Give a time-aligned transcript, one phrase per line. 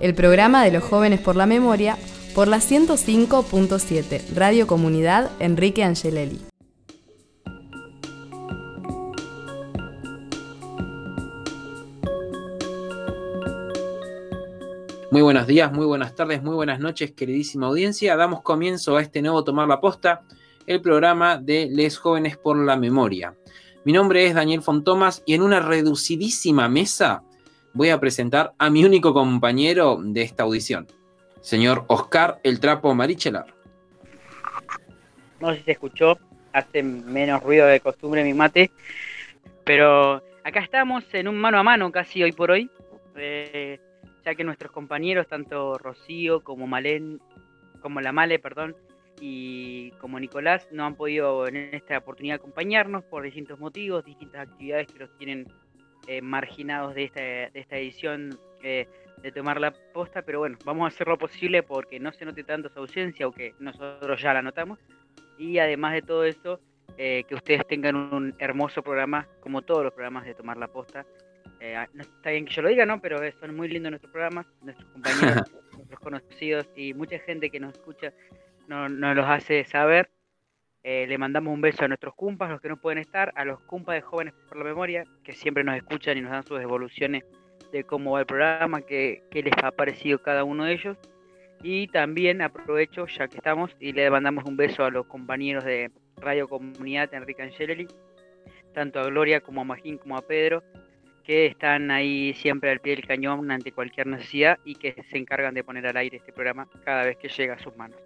[0.00, 1.96] el programa de los jóvenes por la memoria,
[2.34, 6.40] por la 105.7, Radio Comunidad Enrique Angelelli.
[15.10, 18.16] Muy buenos días, muy buenas tardes, muy buenas noches, queridísima audiencia.
[18.16, 20.22] Damos comienzo a este nuevo Tomar la Posta,
[20.66, 23.34] el programa de Les Jóvenes por la Memoria.
[23.84, 27.22] Mi nombre es Daniel Fontomas y en una reducidísima mesa
[27.76, 30.86] voy a presentar a mi único compañero de esta audición,
[31.42, 33.54] señor Oscar El Trapo Marichelar.
[35.40, 36.18] No sé si se escuchó,
[36.54, 38.70] hace menos ruido de costumbre mi mate,
[39.64, 42.70] pero acá estamos en un mano a mano casi hoy por hoy,
[43.14, 43.78] eh,
[44.24, 47.20] ya que nuestros compañeros, tanto Rocío como Malén,
[47.82, 48.74] como la Male, perdón,
[49.20, 54.86] y como Nicolás, no han podido en esta oportunidad acompañarnos por distintos motivos, distintas actividades
[54.86, 55.46] que los tienen
[56.06, 58.88] eh, marginados de esta, de esta edición eh,
[59.22, 62.44] de tomar la posta, pero bueno, vamos a hacer lo posible porque no se note
[62.44, 64.78] tanto su ausencia, aunque nosotros ya la notamos.
[65.38, 66.60] Y además de todo eso,
[66.96, 71.04] eh, que ustedes tengan un hermoso programa, como todos los programas de tomar la posta.
[71.74, 73.00] Ah, no está bien que yo lo diga, ¿no?
[73.00, 77.72] Pero son muy lindos nuestros programas, nuestros compañeros, nuestros conocidos y mucha gente que nos
[77.72, 78.12] escucha
[78.68, 80.10] nos los hace saber
[80.88, 83.58] eh, le mandamos un beso a nuestros cumpas, los que no pueden estar, a los
[83.62, 87.24] cumpas de Jóvenes por la Memoria, que siempre nos escuchan y nos dan sus devoluciones
[87.72, 90.96] de cómo va el programa, qué, les ha parecido cada uno de ellos.
[91.60, 95.90] Y también aprovecho, ya que estamos, y le mandamos un beso a los compañeros de
[96.18, 97.88] Radio Comunidad Enrique Angelelli,
[98.72, 100.62] tanto a Gloria como a Magín como a Pedro,
[101.24, 105.52] que están ahí siempre al pie del cañón ante cualquier necesidad y que se encargan
[105.52, 108.05] de poner al aire este programa cada vez que llega a sus manos.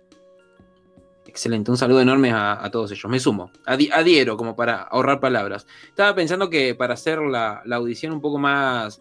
[1.30, 3.08] Excelente, un saludo enorme a, todos ellos.
[3.08, 5.64] Me sumo, adhiero como para ahorrar palabras.
[5.86, 9.00] Estaba pensando que para hacer la, audición un poco más,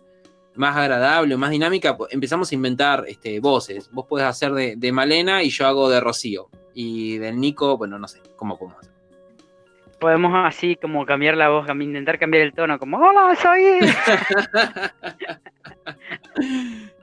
[0.54, 3.90] más agradable, más dinámica, empezamos a inventar este, voces.
[3.92, 6.50] Vos podés hacer de, Malena y yo hago de Rocío.
[6.76, 8.94] Y del Nico, bueno, no sé, ¿cómo podemos hacer?
[10.00, 13.80] Podemos así como cambiar la voz, intentar cambiar el tono, como ¡Hola, soy!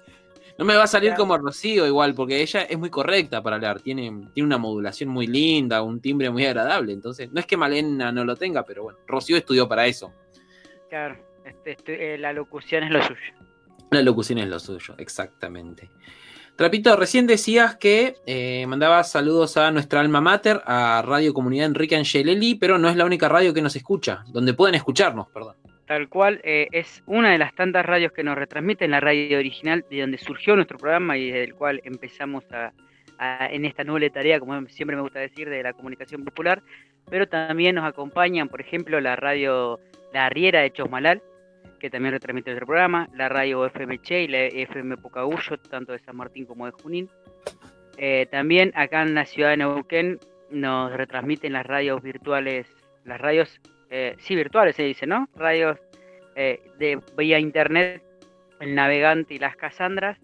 [0.58, 3.80] No me va a salir como Rocío igual, porque ella es muy correcta para hablar,
[3.80, 8.10] tiene, tiene una modulación muy linda, un timbre muy agradable, entonces no es que Malena
[8.10, 10.12] no lo tenga, pero bueno, Rocío estudió para eso.
[10.88, 11.18] Claro,
[11.64, 13.20] este, eh, la locución es lo suyo.
[13.90, 15.90] La locución es lo suyo, exactamente.
[16.56, 21.96] Trapito, recién decías que eh, mandabas saludos a nuestra alma mater, a Radio Comunidad Enrique
[21.96, 25.56] Angelelli, pero no es la única radio que nos escucha, donde pueden escucharnos, perdón.
[25.86, 29.84] Tal cual, eh, es una de las tantas radios que nos retransmiten la radio original,
[29.88, 32.72] de donde surgió nuestro programa y desde el cual empezamos a,
[33.46, 36.62] en esta noble tarea, como siempre me gusta decir, de la comunicación popular,
[37.08, 39.78] pero también nos acompañan, por ejemplo, la radio
[40.12, 41.22] La Riera de Chosmalal,
[41.78, 46.00] que también retransmite nuestro programa, la radio FM Che y la FM Pocagullo, tanto de
[46.00, 47.08] San Martín como de Junín.
[47.96, 50.18] Eh, también acá en la ciudad de Neuquén
[50.50, 52.66] nos retransmiten las radios virtuales,
[53.04, 53.60] las radios
[53.90, 55.28] eh, sí, virtuales se dice, ¿no?
[55.36, 55.78] Radios
[56.34, 58.02] eh, de vía internet,
[58.60, 60.18] el navegante y las Casandras.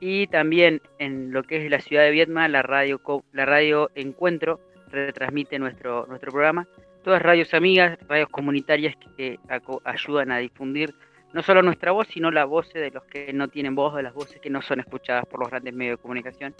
[0.00, 3.00] Y también en lo que es la ciudad de Vietma, la radio,
[3.32, 4.60] la radio Encuentro
[4.90, 6.66] retransmite nuestro, nuestro programa.
[7.04, 9.38] Todas radios amigas, radios comunitarias que
[9.84, 10.94] ayudan a difundir
[11.32, 14.14] no solo nuestra voz, sino la voz de los que no tienen voz, de las
[14.14, 16.54] voces que no son escuchadas por los grandes medios de comunicación.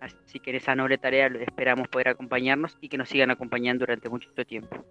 [0.00, 4.08] Así que en esa noble tarea esperamos poder acompañarnos y que nos sigan acompañando durante
[4.08, 4.84] mucho tiempo.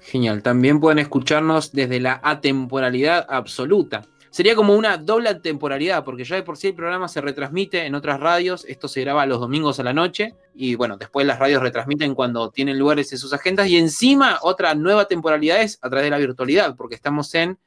[0.00, 0.42] Genial.
[0.42, 4.02] También pueden escucharnos desde la atemporalidad absoluta.
[4.30, 7.94] Sería como una doble temporalidad, porque ya de por sí el programa se retransmite en
[7.94, 11.62] otras radios, esto se graba los domingos a la noche, y bueno, después las radios
[11.62, 16.04] retransmiten cuando tienen lugares en sus agendas, y encima otra nueva temporalidad es a través
[16.04, 17.58] de la virtualidad, porque estamos en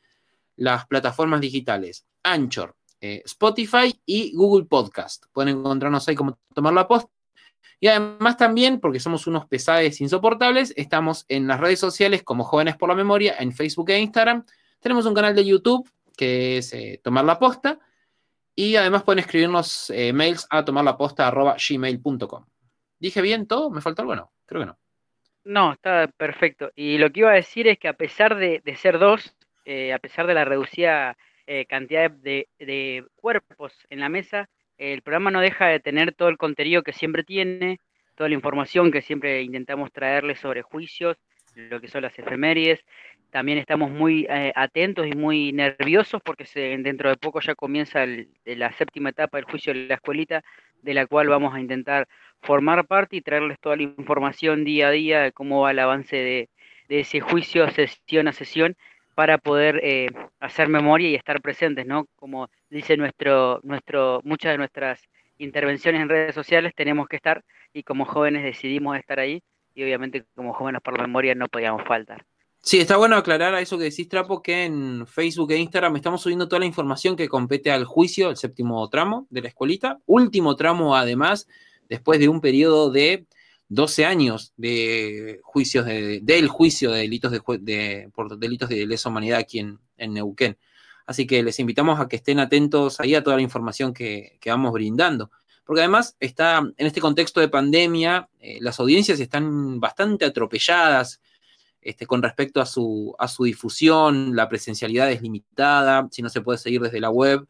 [0.58, 5.26] las plataformas digitales, Anchor, eh, Spotify y Google Podcast.
[5.32, 7.08] Pueden encontrarnos ahí como tomar la post.
[7.80, 12.76] Y además también, porque somos unos pesades insoportables, estamos en las redes sociales como Jóvenes
[12.76, 14.46] por la Memoria, en Facebook e Instagram.
[14.80, 17.80] Tenemos un canal de YouTube que es eh, Tomar la Posta.
[18.54, 22.46] Y además pueden escribirnos eh, mails a tomarlaposta.gmail.com.
[23.00, 23.70] ¿Dije bien todo?
[23.70, 24.16] ¿Me faltó algo?
[24.16, 24.80] No, creo que no.
[25.46, 26.72] No, está perfecto.
[26.76, 29.34] Y lo que iba a decir es que a pesar de, ser dos,
[29.66, 31.16] a pesar de la reducida
[31.52, 34.48] eh, cantidad de, cuerpos en la mesa,
[34.80, 37.80] el programa no deja de tener todo el contenido que siempre tiene,
[38.16, 41.18] toda la información que siempre intentamos traerles sobre juicios,
[41.56, 42.80] lo que son las efemérides.
[43.30, 48.06] También estamos muy eh, atentos y muy nerviosos porque se, dentro de poco ya comienza
[48.46, 50.44] la séptima etapa del juicio de la escuelita,
[50.82, 52.08] de la cual vamos a intentar
[52.42, 56.16] formar parte y traerles toda la información día a día de cómo va el avance
[56.16, 56.50] de,
[56.88, 58.76] de ese juicio sesión a sesión
[59.20, 60.08] para poder eh,
[60.40, 62.06] hacer memoria y estar presentes, ¿no?
[62.16, 65.02] Como dice nuestro, nuestro, muchas de nuestras
[65.40, 67.44] intervenciones en redes sociales tenemos que estar
[67.74, 69.44] y como jóvenes decidimos estar ahí
[69.76, 72.26] y obviamente como jóvenes por la memoria no podíamos faltar.
[72.62, 76.22] Sí, está bueno aclarar a eso que decís, Trapo, que en Facebook e Instagram estamos
[76.22, 80.56] subiendo toda la información que compete al juicio, el séptimo tramo de la escuelita, último
[80.56, 81.46] tramo además,
[81.90, 83.26] después de un periodo de
[83.70, 89.40] 12 años de juicios de, del juicio de delitos de, por delitos de lesa humanidad
[89.40, 89.80] aquí en,
[90.14, 90.58] Neuquén.
[91.06, 94.74] Así que les invitamos a que estén atentos ahí a toda la información que, vamos
[94.74, 95.32] brindando.
[95.66, 101.22] Porque además está en este contexto de pandemia, eh, las audiencias están bastante atropelladas
[101.82, 106.42] este, con respecto a su, a su difusión, la presencialidad es limitada, si no se
[106.42, 107.48] puede seguir desde la web,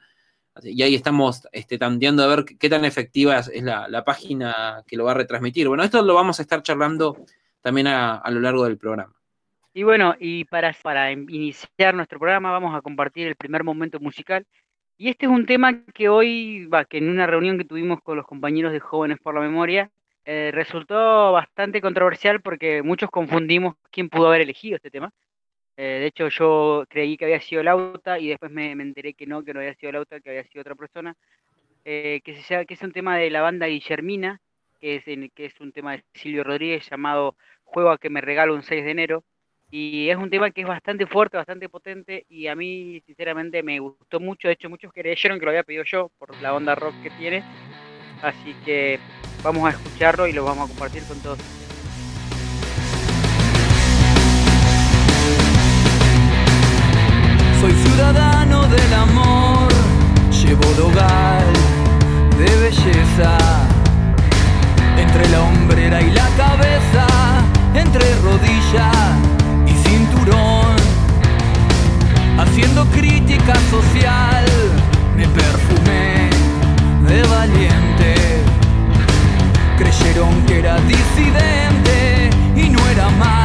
[0.63, 5.05] y ahí estamos este, tanteando a ver qué tan efectiva es la, página que lo
[5.05, 5.67] va a retransmitir.
[5.67, 7.17] Bueno, esto lo vamos a estar charlando
[7.61, 9.13] también a, lo largo del programa.
[9.73, 14.45] Y bueno, y para, para iniciar nuestro programa vamos a compartir el primer momento musical.
[14.97, 18.17] Y este es un tema que hoy, va, que en una reunión que tuvimos con
[18.17, 19.91] los compañeros de Jóvenes por la Memoria,
[20.25, 25.11] eh, resultó bastante controversial porque muchos confundimos quién pudo haber elegido este tema.
[25.81, 29.45] Eh, de hecho, yo creí que había sido Lauta y después me, enteré que no,
[29.45, 31.15] que no había sido Lauta, que había sido otra persona.
[31.85, 34.41] Eh, que, se, que es un tema de la banda Guillermina,
[34.81, 38.55] que es, que es un tema de Silvio Rodríguez llamado Juego a que me regalo
[38.55, 39.23] un 6 de enero.
[39.71, 43.79] Y es un tema que es bastante fuerte, bastante potente y a mí sinceramente me
[43.79, 44.49] gustó mucho.
[44.49, 47.41] De hecho, muchos creyeron que lo había pedido yo por la onda rock que tiene.
[48.21, 48.99] Así que
[49.41, 51.39] vamos a escucharlo y lo vamos a compartir con todos
[57.99, 59.67] ciudadano del amor,
[60.31, 61.43] llevo hogar
[62.37, 63.37] de belleza.
[64.97, 67.07] Entre la hombrera y la cabeza,
[67.73, 68.89] entre rodilla
[69.67, 70.77] y cinturón.
[72.37, 74.45] Haciendo crítica social,
[75.17, 76.29] me perfumé
[77.05, 78.15] de valiente.
[79.77, 83.38] Creyeron que era disidente y no era más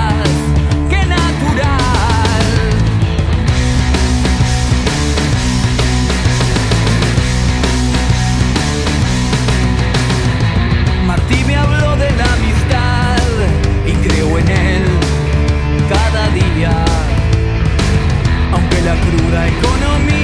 [18.96, 20.23] cruda economía.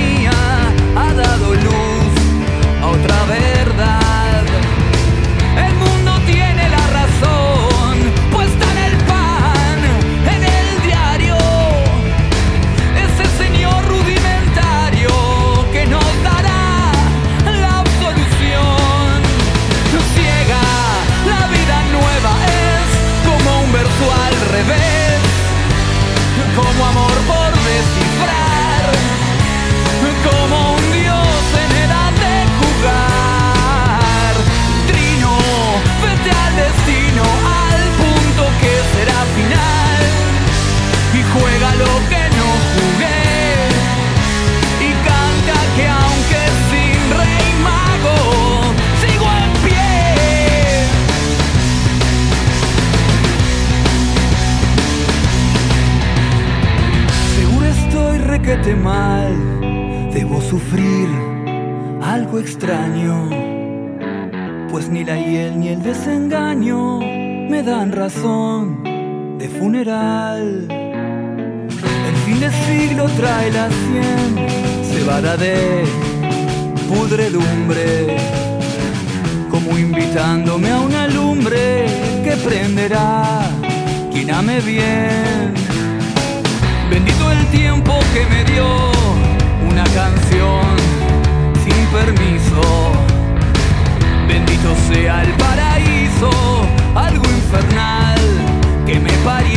[58.71, 61.09] hace mal, debo sufrir
[62.03, 63.29] algo extraño,
[64.71, 68.83] pues ni la hiel ni el desengaño me dan razón
[69.39, 70.69] de funeral.
[70.71, 75.85] El fin de siglo trae la cien, cebada de
[76.89, 78.17] pudredumbre,
[79.51, 81.87] como invitándome a una lumbre
[82.25, 83.41] que prenderá,
[84.13, 85.70] quíname bien.
[87.51, 88.67] Tiempo que me dio
[89.69, 90.63] una canción
[91.65, 92.93] sin permiso.
[94.29, 96.31] Bendito sea el paraíso,
[96.95, 98.21] algo infernal
[98.87, 99.50] que me parió.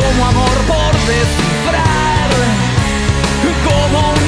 [0.00, 2.30] Como amor por descifrar,
[3.64, 4.27] como un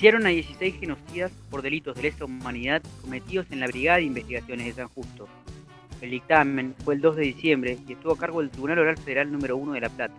[0.00, 4.64] Sentenciaron a 16 genocidas por delitos de lesa humanidad cometidos en la Brigada de Investigaciones
[4.64, 5.28] de San Justo.
[6.00, 9.30] El dictamen fue el 2 de diciembre y estuvo a cargo del Tribunal Oral Federal
[9.30, 10.14] número 1 de La Plata.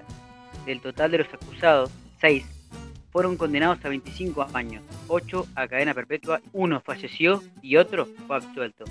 [0.68, 2.46] Del total de los acusados, 6
[3.12, 8.86] fueron condenados a 25 años, 8 a cadena perpetua, uno falleció y otro fue absuelto.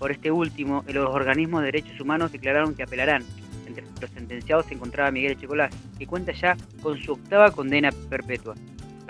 [0.00, 3.24] Por este último, los organismos de derechos humanos declararon que apelarán.
[3.64, 8.56] Entre los sentenciados se encontraba Miguel Echecolás, que cuenta ya con su octava condena perpetua.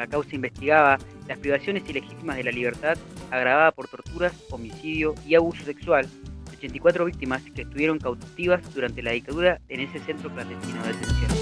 [0.00, 2.96] La causa investigaba las privaciones ilegítimas de la libertad
[3.30, 9.10] agravada por torturas, homicidio y abuso sexual de 84 víctimas que estuvieron cautivas durante la
[9.10, 11.39] dictadura en ese centro clandestino de detención.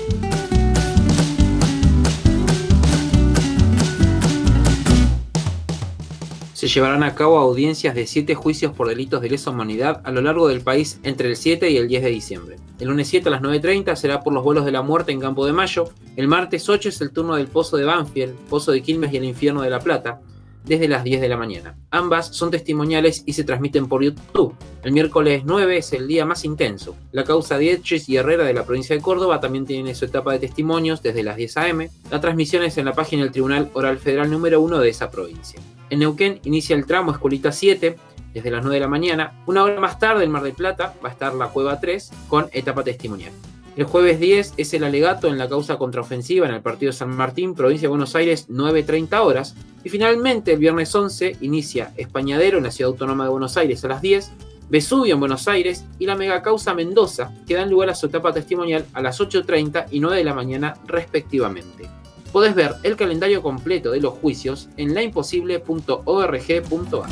[6.58, 10.20] Se llevarán a cabo audiencias de siete juicios por delitos de lesa humanidad a lo
[10.22, 12.56] largo del país entre el 7 y el 10 de diciembre.
[12.80, 15.46] El lunes 7 a las 9.30 será por los vuelos de la muerte en Campo
[15.46, 15.84] de Mayo.
[16.16, 19.24] El martes 8 es el turno del Pozo de Banfield, Pozo de Quilmes y el
[19.26, 20.20] Infierno de la Plata,
[20.64, 21.78] desde las 10 de la mañana.
[21.92, 24.56] Ambas son testimoniales y se transmiten por YouTube.
[24.82, 26.96] El miércoles 9 es el día más intenso.
[27.12, 30.40] La causa Dietrich y Herrera de la provincia de Córdoba también tiene su etapa de
[30.40, 31.88] testimonios desde las 10 a.m.
[32.10, 35.60] La transmisión es en la página del Tribunal Oral Federal número 1 de esa provincia.
[35.90, 37.96] En Neuquén inicia el tramo Escolita 7
[38.34, 39.42] desde las 9 de la mañana.
[39.46, 42.48] Una hora más tarde en Mar del Plata va a estar la Cueva 3 con
[42.52, 43.32] etapa testimonial.
[43.76, 47.54] El jueves 10 es el alegato en la causa contraofensiva en el partido San Martín,
[47.54, 49.54] provincia de Buenos Aires, 9.30 horas.
[49.84, 53.88] Y finalmente el viernes 11 inicia Españadero en la Ciudad Autónoma de Buenos Aires a
[53.88, 54.32] las 10,
[54.68, 58.84] Vesubio en Buenos Aires y la megacausa Mendoza, que dan lugar a su etapa testimonial
[58.92, 61.97] a las 8.30 y 9 de la mañana respectivamente.
[62.32, 67.08] Podés ver el calendario completo de los juicios en laimposible.org.ar.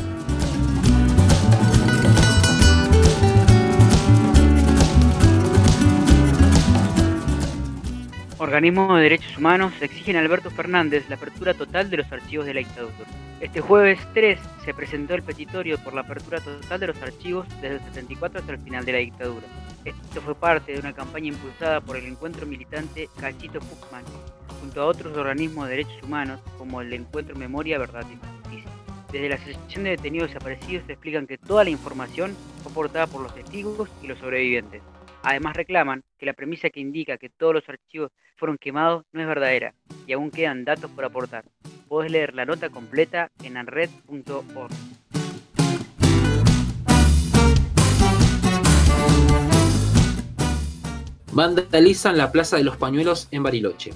[8.38, 12.52] Organismos de Derechos Humanos exigen a Alberto Fernández la apertura total de los archivos de
[12.52, 12.94] la dictadura.
[13.40, 17.76] Este jueves 3 se presentó el petitorio por la apertura total de los archivos desde
[17.76, 19.46] el 74 hasta el final de la dictadura.
[19.86, 24.04] Esto fue parte de una campaña impulsada por el encuentro militante Cachito Fuchman,
[24.66, 28.70] junto a otros organismos de derechos humanos como el Encuentro Memoria, Verdad y Justicia.
[29.12, 33.22] Desde la Asociación de Detenidos Desaparecidos se explican que toda la información fue aportada por
[33.22, 34.82] los testigos y los sobrevivientes.
[35.22, 39.28] Además reclaman que la premisa que indica que todos los archivos fueron quemados no es
[39.28, 39.72] verdadera
[40.04, 41.44] y aún quedan datos por aportar.
[41.86, 44.72] Podés leer la nota completa en anred.org.
[51.36, 53.92] vandalizan la Plaza de los Pañuelos en Bariloche.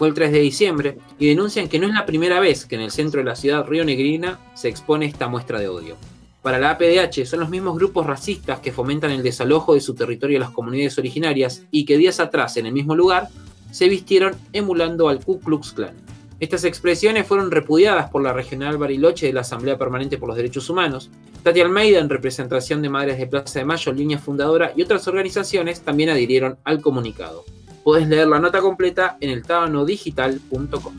[0.00, 2.80] Fue el 3 de diciembre y denuncian que no es la primera vez que en
[2.80, 5.98] el centro de la ciudad río negrina se expone esta muestra de odio.
[6.40, 10.38] Para la APDH son los mismos grupos racistas que fomentan el desalojo de su territorio
[10.38, 13.28] a las comunidades originarias y que días atrás en el mismo lugar
[13.72, 15.94] se vistieron emulando al Ku Klux Klan.
[16.40, 20.70] Estas expresiones fueron repudiadas por la Regional Bariloche de la Asamblea Permanente por los Derechos
[20.70, 21.10] Humanos.
[21.42, 25.82] Tati Almeida, en representación de Madres de Plaza de Mayo, línea fundadora y otras organizaciones
[25.82, 27.44] también adhirieron al comunicado.
[27.82, 30.94] Podés leer la nota completa en el tabanodigital.com.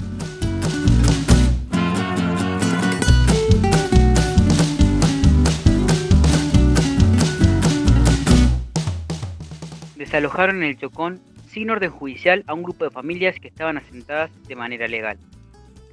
[9.95, 14.31] Desalojaron en el Chocón sin orden judicial a un grupo de familias que estaban asentadas
[14.47, 15.19] de manera legal.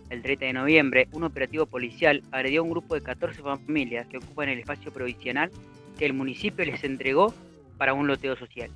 [0.09, 4.17] El 30 de noviembre, un operativo policial agredió a un grupo de 14 familias que
[4.17, 5.51] ocupan el espacio provisional
[5.99, 7.35] que el municipio les entregó
[7.77, 8.71] para un loteo social.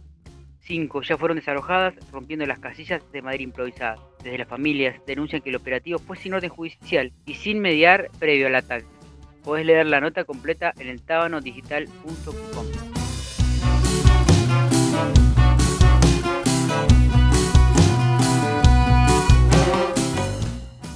[0.64, 3.96] Cinco ya fueron desalojadas rompiendo las casillas de madera improvisada.
[4.22, 8.46] Desde las familias denuncian que el operativo fue sin orden judicial y sin mediar previo
[8.46, 8.86] al ataque.
[9.42, 12.66] Podés leer la nota completa en el tabanodigital.com.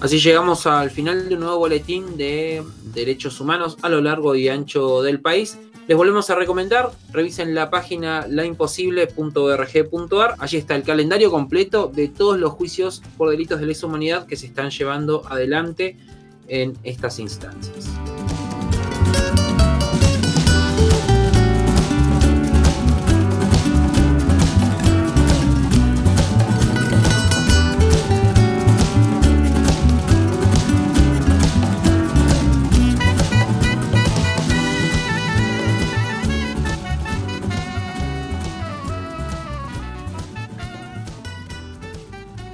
[0.00, 2.62] Así llegamos al final de un nuevo boletín de
[2.94, 5.58] derechos humanos a lo largo y ancho del país.
[5.88, 12.40] Les volvemos a recomendar, revisen la página laimposible.org.ar, allí está el calendario completo de todos
[12.40, 15.96] los juicios por delitos de lesa humanidad que se están llevando adelante
[16.48, 17.88] en estas instancias.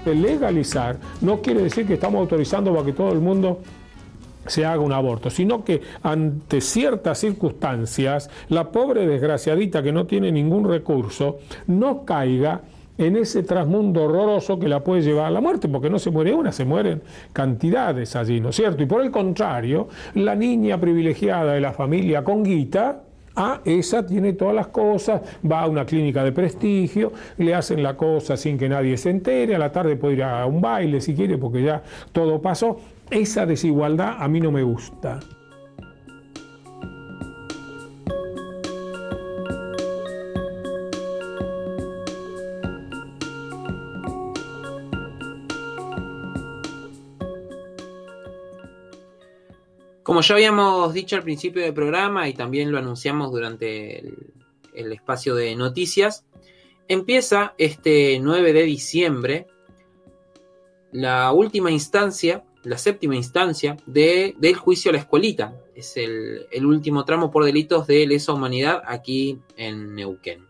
[0.06, 3.61] Legalizar no quiere decir que estamos autorizando para que todo el mundo
[4.46, 10.33] se haga un aborto, sino que ante ciertas circunstancias, la pobre desgraciadita que no tiene
[10.33, 12.62] ningún recurso no caiga
[12.98, 16.35] en ese trasmundo horroroso que la puede llevar a la muerte, porque no se muere
[16.35, 18.83] una, se mueren cantidades allí, ¿no es cierto?
[18.83, 23.03] Y por el contrario, la niña privilegiada de la familia con guita,
[23.35, 27.97] Ah, esa tiene todas las cosas, va a una clínica de prestigio, le hacen la
[27.97, 31.14] cosa sin que nadie se entere, a la tarde puede ir a un baile si
[31.14, 32.79] quiere porque ya todo pasó.
[33.11, 35.21] Esa desigualdad a mí no me gusta.
[50.03, 55.35] Como ya habíamos dicho al principio del programa y también lo anunciamos durante el, espacio
[55.35, 56.25] de noticias,
[56.88, 59.47] empieza este 9 de diciembre
[60.91, 65.55] la última instancia, la séptima instancia de, del juicio a la escuelita.
[65.75, 70.47] Es el, el último tramo por delitos de lesa humanidad aquí en Neuquén.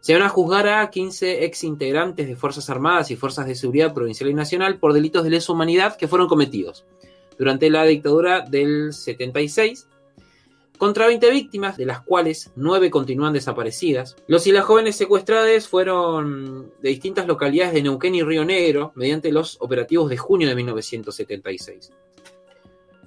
[0.00, 3.92] Se van a juzgar a 15 ex integrantes de Fuerzas Armadas y Fuerzas de Seguridad
[3.92, 6.86] Provincial y Nacional por delitos de lesa humanidad que fueron cometidos
[7.40, 9.88] durante la dictadura del 76,
[10.76, 14.14] contra 20 víctimas, de las cuales 9 continúan desaparecidas.
[14.26, 19.32] Los y las jóvenes secuestradas fueron de distintas localidades de Neuquén y Río Negro mediante
[19.32, 21.90] los operativos de junio de 1976.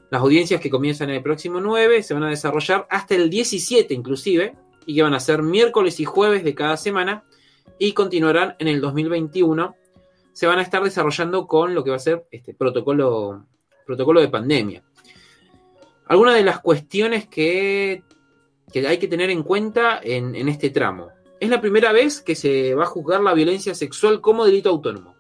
[0.10, 4.56] Las audiencias que comienzan el próximo 9 se van a desarrollar hasta el 17 inclusive,
[4.88, 7.24] y que van a ser miércoles y jueves de cada semana,
[7.78, 9.76] y continuarán en el 2021.
[10.32, 13.46] Se van a estar desarrollando con lo que va a ser este protocolo
[13.86, 14.84] protocolo de pandemia.
[16.08, 18.04] Algunas de las cuestiones que,
[18.76, 21.10] hay que tener en cuenta en, este tramo.
[21.40, 25.16] Es la primera vez que se va a juzgar la violencia sexual como delito autónomo.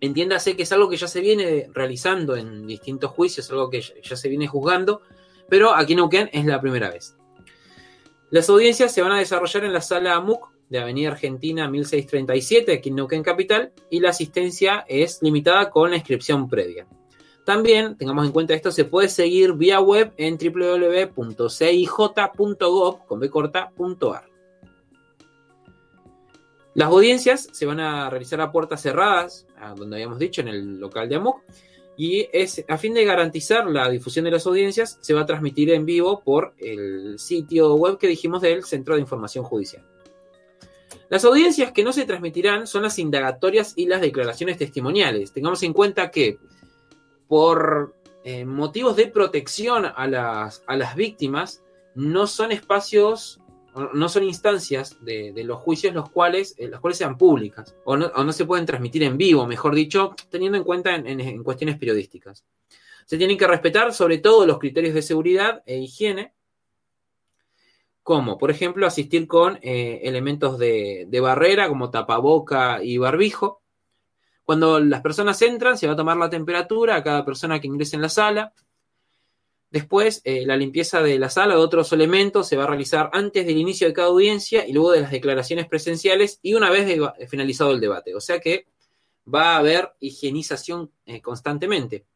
[0.00, 4.16] Entiéndase que es algo que ya se viene realizando en distintos juicios, algo que ya
[4.16, 5.02] se viene juzgando,
[5.48, 7.16] pero aquí en Neuquén es la primera vez.
[8.30, 12.90] Las audiencias se van a desarrollar en la sala AMUC de Avenida Argentina 1637, aquí
[12.90, 16.86] en Neuquén Capital, y la asistencia es limitada con la inscripción previa.
[17.48, 21.38] También, tengamos en cuenta esto, se puede seguir vía web en www.cij.gov.ar.
[26.74, 31.08] Las audiencias se van a realizar a puertas cerradas, donde habíamos dicho, en el local
[31.08, 31.40] de AMUC,
[31.96, 35.70] y es, a fin de garantizar la difusión de las audiencias, se va a transmitir
[35.70, 39.86] en vivo por el sitio web que dijimos del Centro de Información Judicial.
[41.08, 45.32] Las audiencias que no se transmitirán son las indagatorias y las declaraciones testimoniales.
[45.32, 46.38] Tengamos en cuenta que
[47.28, 51.62] por eh, motivos de protección a las, a las víctimas,
[51.94, 53.40] no son espacios
[53.94, 58.32] no son instancias de, los juicios los cuales, eh, las cuales sean públicas o no,
[58.32, 62.44] se pueden transmitir en vivo, mejor dicho, teniendo en cuenta en, cuestiones periodísticas.
[63.06, 66.34] Se tienen que respetar sobre todo los criterios de seguridad e higiene,
[68.02, 73.62] como por ejemplo asistir con eh, elementos de, de barrera como tapaboca y barbijo.
[74.48, 77.96] Cuando las personas entran, se va a tomar la temperatura a cada persona que ingrese
[77.96, 78.54] en la sala
[79.70, 83.44] Después, eh, la limpieza de la sala de otros elementos se va a realizar antes
[83.44, 87.72] del inicio de cada audiencia y luego de las declaraciones presenciales y una vez finalizado
[87.72, 88.14] el debate.
[88.14, 88.66] O sea que
[89.32, 92.06] va a haber higienización eh, constantemente.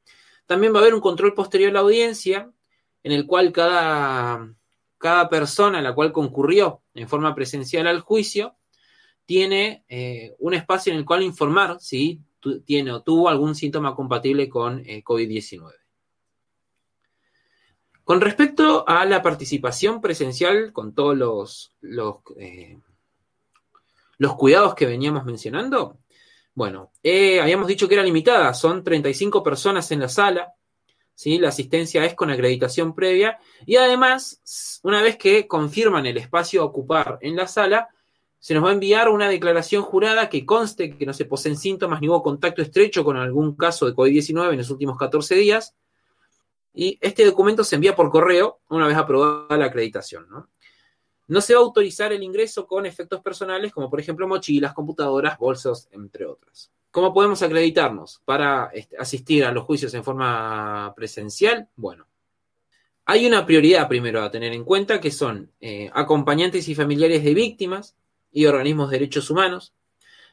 [0.46, 2.50] También va a haber un control posterior a la audiencia
[3.02, 4.50] en el cual cada,
[4.96, 8.56] cada persona a la cual concurrió en forma presencial al juicio
[9.24, 12.20] tiene eh, un espacio en el cual informar si
[12.64, 15.72] tiene o tuvo algún síntoma compatible con COVID-19.
[18.04, 22.78] Con respecto a la participación presencial con todos los, los, eh,
[24.36, 25.98] cuidados que veníamos mencionando,
[26.54, 30.52] bueno, eh, habíamos dicho que era limitada, son 35 personas en la sala,
[31.14, 31.38] ¿sí?
[31.38, 36.66] la asistencia es con acreditación previa y además, una vez que confirman el espacio a
[36.66, 37.88] ocupar en la sala,
[38.42, 42.00] se nos va a enviar una declaración jurada que conste que no se poseen síntomas
[42.00, 45.76] ni hubo contacto estrecho con algún caso de COVID-19 en los últimos 14 días,
[46.74, 50.26] y este documento se envía por correo una vez aprobada la acreditación.
[50.28, 50.48] ¿no?
[51.28, 55.38] no se va a autorizar el ingreso con efectos personales, como por ejemplo mochilas, computadoras,
[55.38, 56.72] bolsos, entre otras.
[56.90, 61.68] ¿Cómo podemos acreditarnos para este, asistir a los juicios en forma presencial?
[61.76, 62.08] Bueno,
[63.04, 67.34] hay una prioridad primero a tener en cuenta que son eh, acompañantes y familiares de
[67.34, 67.94] víctimas
[68.32, 69.74] y organismos de derechos humanos.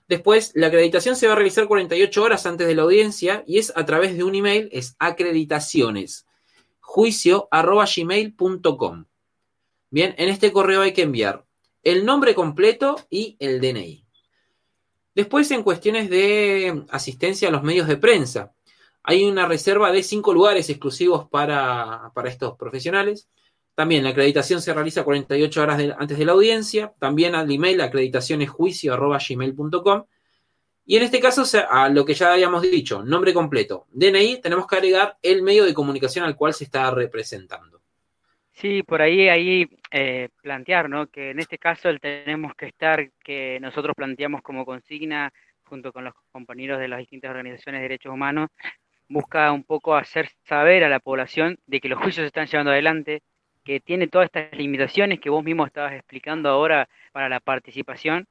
[0.07, 3.73] Después, la acreditación se va a realizar 48 horas antes de la audiencia y es
[3.75, 6.25] a través de un email, es acreditaciones
[6.89, 9.05] juicio.gmail.com.
[9.91, 11.45] Bien, en este correo hay que enviar
[11.83, 14.07] el nombre completo y el DNI.
[15.13, 18.55] Después, en cuestiones de asistencia a los medios de prensa,
[19.03, 23.29] hay una reserva de cinco lugares exclusivos para, estos profesionales.
[23.79, 26.91] También la acreditación se realiza 48 horas antes de la audiencia.
[26.99, 30.03] También al email acreditacionesjuicio.gmail.com.
[30.85, 34.75] Y en este caso, a lo que ya habíamos dicho, nombre completo, DNI, tenemos que
[34.75, 37.79] agregar el medio de comunicación al cual se está representando.
[38.51, 41.07] Sí, por ahí, ahí eh, plantear, ¿no?
[41.07, 45.31] Que en este caso tenemos que estar, que nosotros planteamos como consigna,
[45.63, 48.49] junto con los compañeros de las distintas organizaciones de derechos humanos,
[49.07, 52.71] busca un poco hacer saber a la población de que los juicios se están llevando
[52.71, 53.23] adelante,
[53.69, 58.25] que tiene todas estas limitaciones que vos mismo estabas explicando ahora para la participación,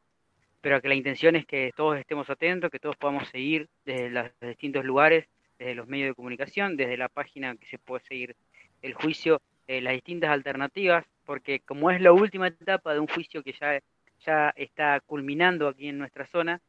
[0.60, 4.26] pero que la intención es que todos estemos atentos, que todos podamos seguir desde los
[4.40, 8.34] distintos lugares, desde los medios de comunicación, desde la página que se puede seguir
[8.82, 13.44] el juicio, eh, las distintas alternativas, porque como es la última etapa de un juicio
[13.44, 13.78] que ya,
[14.26, 16.60] ya está culminando aquí en nuestra zona,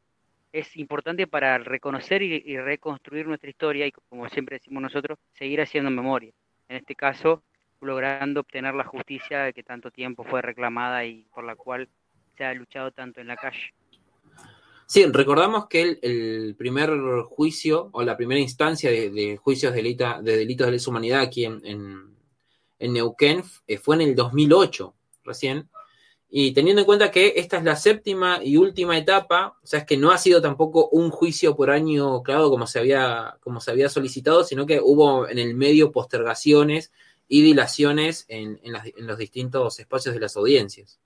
[0.52, 5.90] es importante para reconocer y, reconstruir nuestra historia y, como siempre decimos nosotros, seguir haciendo
[5.90, 6.30] memoria.
[6.68, 7.42] En este caso,
[7.80, 11.88] logrando obtener la justicia que tanto tiempo fue reclamada y por la cual
[12.36, 13.72] se ha luchado tanto en la calle.
[14.86, 16.90] Sí, recordamos que el, primer
[17.28, 21.62] juicio o la primera instancia de, juicios de, de, delitos de lesa humanidad aquí en,
[21.64, 25.68] en, Neuquén eh, fue en el 2008, recién.
[26.28, 29.86] Y teniendo en cuenta que esta es la séptima y última etapa, o sea, es
[29.86, 33.70] que no ha sido tampoco un juicio por año claro como se había, como se
[33.70, 36.90] había solicitado, sino que hubo en el medio postergaciones
[37.32, 41.00] y dilaciones en, en los distintos espacios de las audiencias.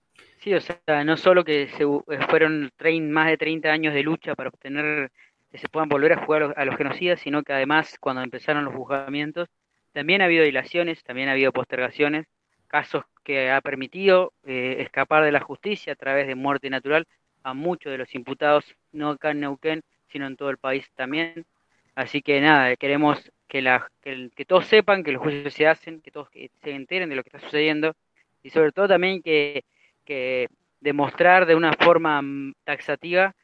[0.44, 2.72] Sí, o sea, no solo que se, eh, fueron
[3.10, 5.12] más de 30 años de lucha para obtener
[5.52, 8.74] que se puedan volver a jugar a los, genocidas, sino que además cuando empezaron los
[8.74, 9.48] juzgamientos
[9.92, 12.26] también ha habido dilaciones, también ha habido postergaciones,
[12.68, 17.06] casos que ha permitido eh, escapar de la justicia a través de muerte natural
[17.42, 21.44] a muchos de los imputados, no acá en Neuquén, sino en todo el país también.
[21.94, 26.10] Así que nada, queremos que, la, que, todos sepan que los juicios se hacen, que
[26.10, 27.94] todos se enteren de lo que está sucediendo
[28.42, 29.64] y sobre todo también que
[30.04, 30.48] que
[30.80, 33.34] demostrar de una forma mm, taxativa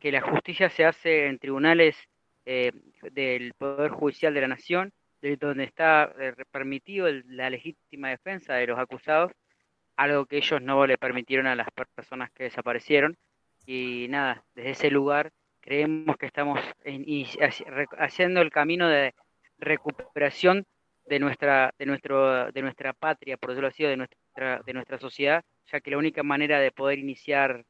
[0.00, 1.96] que la justicia se hace en tribunales
[2.46, 2.72] eh,
[3.12, 8.68] del Poder Judicial de la Nación, de donde está eh, permitido la legítima defensa de
[8.68, 9.32] los acusados,
[9.96, 13.16] algo que ellos no le permitieron a las personas que desaparecieron.
[13.66, 15.32] Y nada, desde ese lugar
[15.68, 16.58] creemos que estamos
[17.98, 19.14] haciendo el camino de
[19.58, 20.64] recuperación
[21.06, 25.44] de nuestra, de nuestro, de nuestra patria, por decirlo así, de nuestra, de nuestra sociedad,
[25.70, 27.66] ya que la única manera de poder iniciar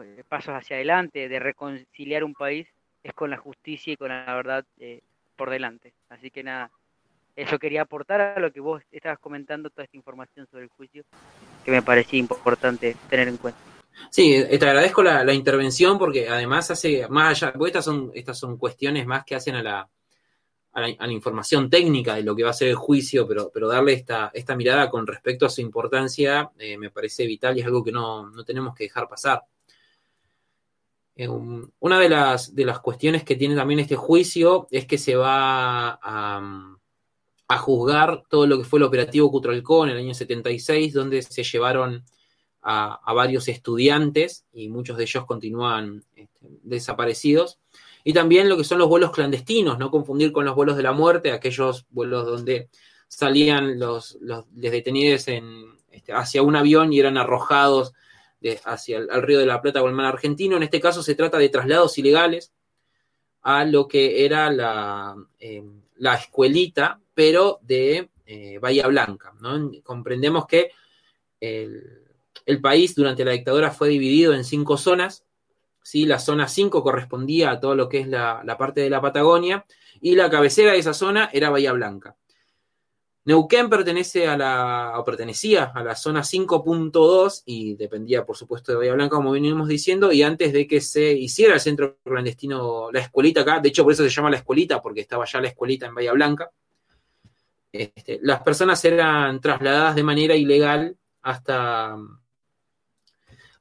[0.00, 2.68] eh, pasos hacia adelante, de reconciliar un país,
[3.02, 5.00] es con la justicia y con la verdad eh,
[5.34, 5.92] por delante.
[6.08, 6.70] Así que nada,
[7.34, 11.02] eso quería aportar a lo que vos estabas comentando, toda esta información sobre el juicio.
[11.64, 13.58] que me parecía importante tener en cuenta.
[14.10, 18.10] Sí, eh, te agradezco la, la intervención porque además hace más allá, porque estas son,
[18.14, 19.88] estas son cuestiones más que hacen a la,
[20.72, 23.50] a la, a la información técnica de lo que va a ser el juicio, pero,
[23.52, 27.60] pero darle esta, esta mirada con respecto a su importancia eh, me parece vital y
[27.60, 29.42] es algo que no, no tenemos que dejar pasar.
[31.16, 34.96] Eh, un- una de las, de las cuestiones que tiene también este juicio es que
[34.98, 36.76] se va a,
[37.48, 41.42] a juzgar todo lo que fue el operativo Cutralcó en el año 76, donde se
[41.42, 42.04] llevaron
[42.62, 47.58] a, varios estudiantes y muchos de ellos continúan este, desaparecidos.
[48.04, 50.92] Y también lo que son los vuelos clandestinos, no confundir con los vuelos de la
[50.92, 52.70] muerte, aquellos vuelos donde
[53.08, 57.92] salían los, los, detenidos en, este, hacia un avión y eran arrojados
[58.64, 60.56] hacia el río de la Plata o el mar argentino.
[60.56, 62.52] En este caso se trata de traslados ilegales
[63.42, 65.62] a lo que era la, eh,
[65.96, 69.34] la escuelita, pero de eh, Bahía Blanca.
[69.82, 70.70] Comprendemos que
[71.38, 72.09] el,
[72.46, 75.24] el país durante la dictadura fue dividido en cinco zonas.
[75.82, 76.06] ¿sí?
[76.06, 79.64] La zona 5 correspondía a todo lo que es la, la parte de la Patagonia
[80.00, 82.16] y la cabecera de esa zona era Bahía Blanca.
[83.24, 88.78] Neuquén pertenece a la, o pertenecía a la zona 5.2 y dependía, por supuesto, de
[88.78, 93.00] Bahía Blanca, como venimos diciendo, y antes de que se hiciera el centro clandestino, la
[93.00, 95.86] escuelita acá, de hecho por eso se llama la escuelita, porque estaba ya la escuelita
[95.86, 96.50] en Bahía Blanca,
[97.72, 101.96] este, las personas eran trasladadas de manera ilegal hasta,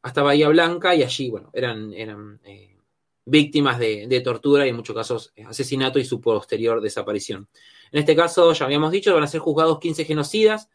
[0.01, 2.77] hasta Bahía Blanca y allí, bueno, eran, eran eh,
[3.25, 7.47] víctimas de, de tortura y en muchos casos eh, asesinato y su posterior desaparición.
[7.91, 10.69] En este caso, ya habíamos dicho, van a ser juzgados 15 genocidas.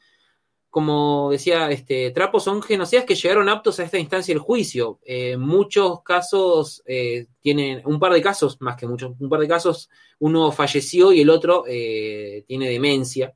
[0.68, 4.98] Como decía este, Trapo, son genocidas que llegaron aptos a esta instancia del juicio.
[5.04, 6.82] Eh, muchos casos
[7.40, 11.20] tienen, un par de casos, más que muchos, un par de casos, uno falleció y
[11.20, 13.34] el otro tiene demencia.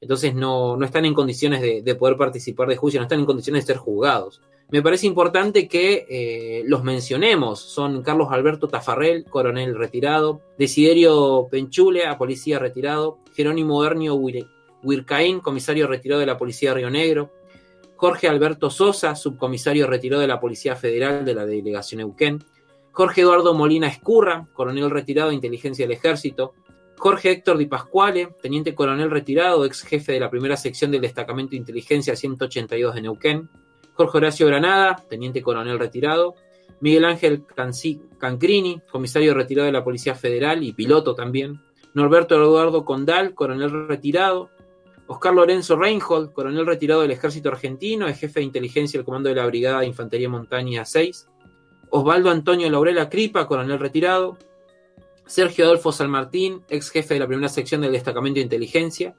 [0.00, 3.26] Entonces no, no están en condiciones de, de, poder participar de juicio, no están en
[3.26, 4.40] condiciones de ser juzgados.
[4.70, 7.60] Me parece importante que eh, los mencionemos.
[7.60, 14.14] Son Carlos Alberto Tafarrel, coronel retirado, Desiderio Penchule, a policía retirado, Jerónimo Hernio
[14.82, 17.30] Huircaín, comisario retirado de la Policía de Río Negro,
[17.96, 22.44] Jorge Alberto Sosa, subcomisario retirado de la Policía Federal de la Delegación Euquén,
[22.92, 26.54] Jorge Eduardo Molina Escurra, coronel retirado de Inteligencia del Ejército,
[26.96, 31.50] Jorge Héctor Di Pasquale, teniente coronel retirado, ex jefe de la primera sección del Destacamento
[31.50, 33.50] de Inteligencia 182 de Neuquén,
[33.94, 36.34] Jorge Horacio Granada, teniente coronel retirado,
[36.80, 37.44] Miguel Ángel
[38.18, 41.60] Cancrini, comisario retirado de la Policía Federal y piloto también,
[41.94, 44.50] Norberto Eduardo Condal, coronel retirado,
[45.06, 49.36] Oscar Lorenzo Reinhold, coronel retirado del Ejército Argentino, es jefe de inteligencia del Comando de
[49.36, 51.28] la Brigada de Infantería Montaña 6,
[51.90, 54.36] Osvaldo Antonio Laurela Cripa, coronel retirado,
[55.26, 59.14] Sergio Adolfo San Martín, ex jefe de la primera sección del Destacamento de Inteligencia,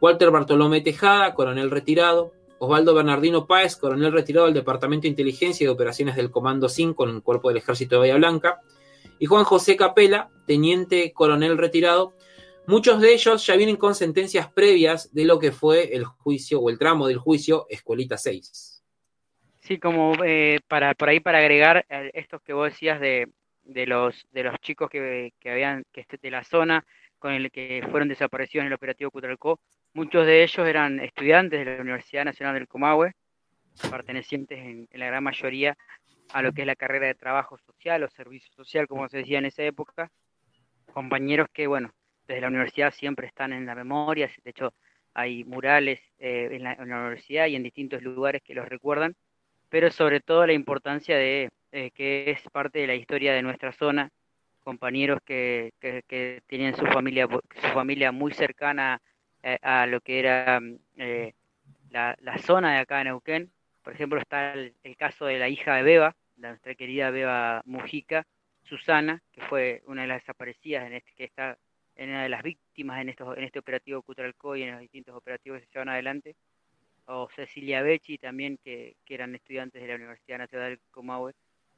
[0.00, 5.66] Walter Bartolomé Tejada, coronel retirado, Osvaldo Bernardino Páez, coronel retirado del Departamento de Inteligencia y
[5.66, 8.60] de Operaciones del Comando 5 en el Cuerpo del Ejército de Bahía Blanca,
[9.18, 12.14] y Juan José Capela, teniente coronel retirado.
[12.66, 16.68] Muchos de ellos ya vienen con sentencias previas de lo que fue el juicio o
[16.68, 18.84] el tramo del juicio Escuelita 6.
[19.60, 23.26] Sí, como eh, para por ahí para agregar eh, estos que vos decías de,
[23.62, 26.84] de los de los chicos que, que habían que de la zona
[27.18, 29.60] con el que fueron desaparecidos en el operativo Cutralcó,
[29.94, 33.12] muchos de ellos eran estudiantes de la Universidad Nacional del Comahue,
[33.90, 35.76] pertenecientes en, la gran mayoría
[36.32, 39.38] a lo que es la carrera de trabajo social o servicio social, como se decía
[39.38, 40.10] en esa época,
[40.92, 41.92] compañeros que, bueno,
[42.26, 44.72] desde la universidad siempre están en la memoria, de hecho
[45.12, 49.16] hay murales eh, en, la, en, la, universidad y en distintos lugares que los recuerdan,
[49.68, 53.72] pero sobre todo la importancia de eh, que es parte de la historia de nuestra
[53.72, 54.10] zona,
[54.60, 59.00] compañeros que, que, que tienen su familia, su familia muy cercana
[59.42, 60.60] eh, a lo que era
[60.96, 61.32] eh,
[61.90, 63.50] la, la, zona de acá de Neuquén.
[63.82, 67.62] Por ejemplo, está el, el, caso de la hija de Beba, de nuestra querida Beba
[67.64, 68.26] Mujica,
[68.64, 71.58] Susana, que fue una de las desaparecidas en este, que está
[71.96, 75.14] en una de las víctimas en, estos, en este operativo Cutralcó y en los distintos
[75.14, 76.36] operativos que se llevan adelante,
[77.06, 81.32] o Cecilia Becci también, que, que eran estudiantes de la Universidad Nacional del Comahue,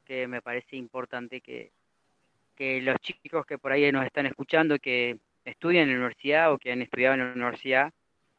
[0.05, 1.72] que me parece importante que,
[2.55, 6.59] que los chicos que por ahí nos están escuchando, que estudian en la universidad o
[6.59, 7.92] que han estudiado en la universidad,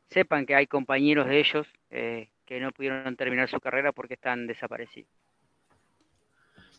[0.09, 4.47] sepan que hay compañeros de ellos eh, que no pudieron terminar su carrera porque están
[4.47, 5.09] desaparecidos.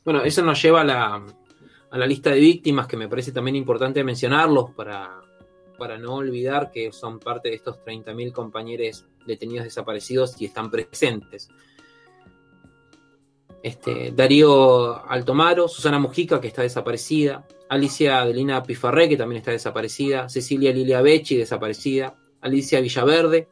[0.04, 1.26] Bueno, eso nos lleva a la,
[1.90, 5.22] a la lista de víctimas, que me parece también importante mencionarlos para,
[5.78, 11.48] para no olvidar que son parte de estos 30.000 compañeros detenidos desaparecidos y están presentes.
[13.64, 20.28] Este, Darío Altomaro, Susana Mujica, que está desaparecida, Alicia Adelina Pifarré, que también está desaparecida,
[20.28, 23.48] Cecilia Lilia Becci, desaparecida, Alicia Villaverde,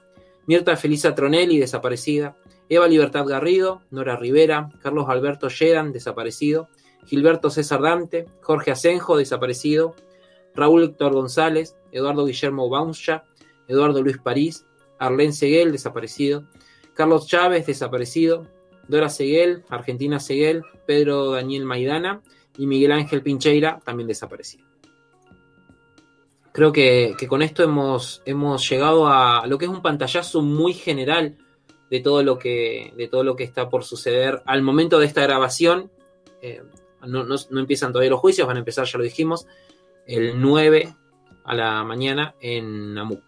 [0.46, 2.37] Mirta Felisa Tronelli, desaparecida,
[2.68, 6.68] Eva Libertad Garrido, Nora Rivera, Carlos Alberto Lleran, desaparecido,
[7.07, 9.94] Gilberto César Dante, Jorge Asenjo, desaparecido,
[10.55, 13.25] Raúl Héctor González, Eduardo Guillermo Bauncha,
[13.66, 14.66] Eduardo Luis París,
[14.98, 16.46] Arlén Seguel, desaparecido,
[16.92, 18.46] Carlos Chávez, desaparecido,
[18.92, 22.20] Dora Seguel, Argentina Seguel, Pedro Daniel Maidana
[22.59, 24.66] y Miguel Ángel Pincheira, también desaparecido.
[26.52, 28.22] Creo que, con esto hemos,
[28.68, 31.38] llegado a lo que es un pantallazo muy general
[31.90, 32.92] de todo lo que,
[33.38, 35.90] está por suceder al momento de esta grabación.
[36.42, 36.62] Eh,
[37.07, 39.46] no, no, empiezan todavía los juicios, van a empezar, ya lo dijimos,
[40.07, 40.94] el 9
[41.44, 43.22] a la mañana en Namuc.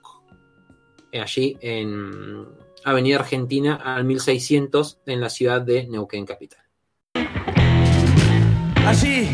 [1.11, 2.47] Eh, allí en,
[2.85, 6.61] Avenida Argentina al 1600 en la ciudad de Neuquén Capital.
[8.87, 9.31] Allí,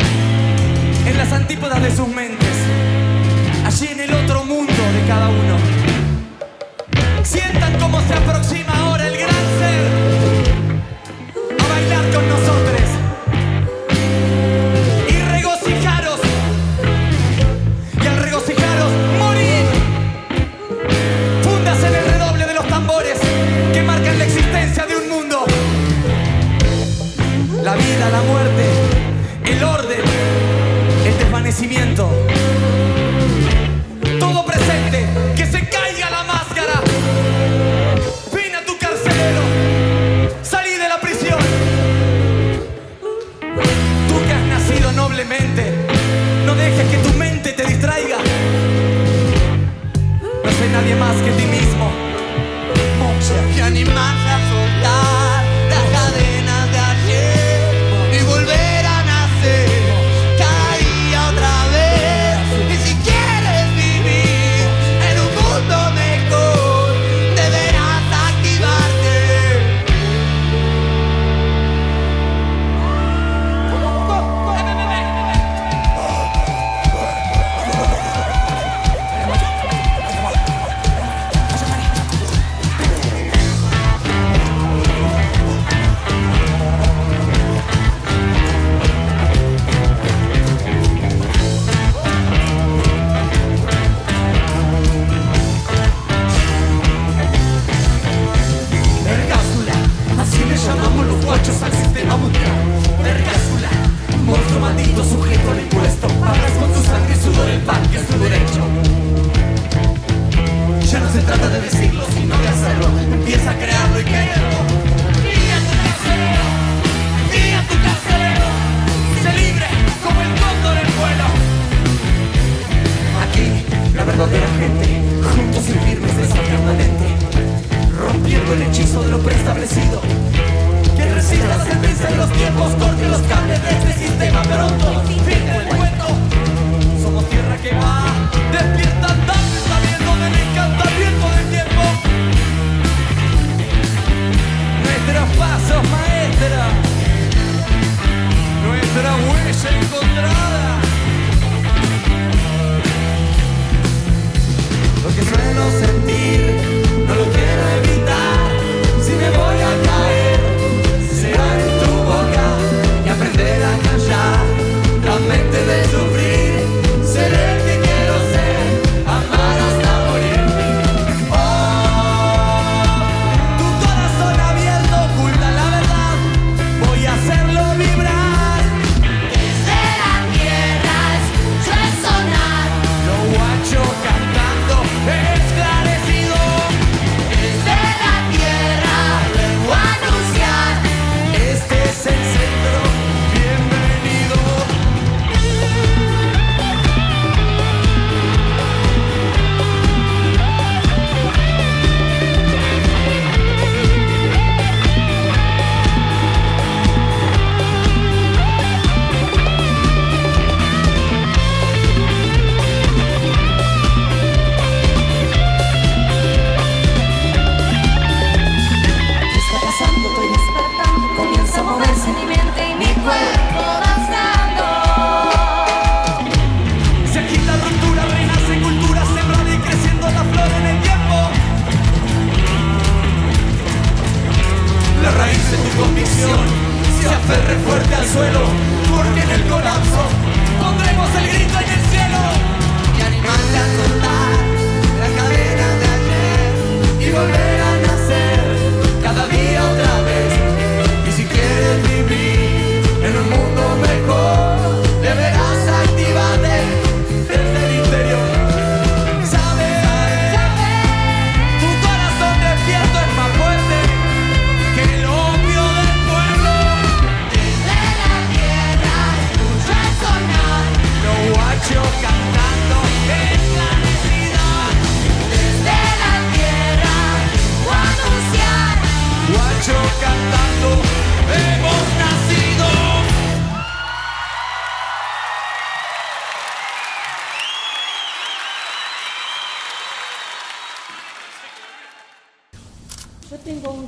[1.06, 2.56] en las antípodas de sus mentes,
[3.64, 5.56] allí en el otro mundo de cada uno,
[7.24, 8.14] sientan cómo se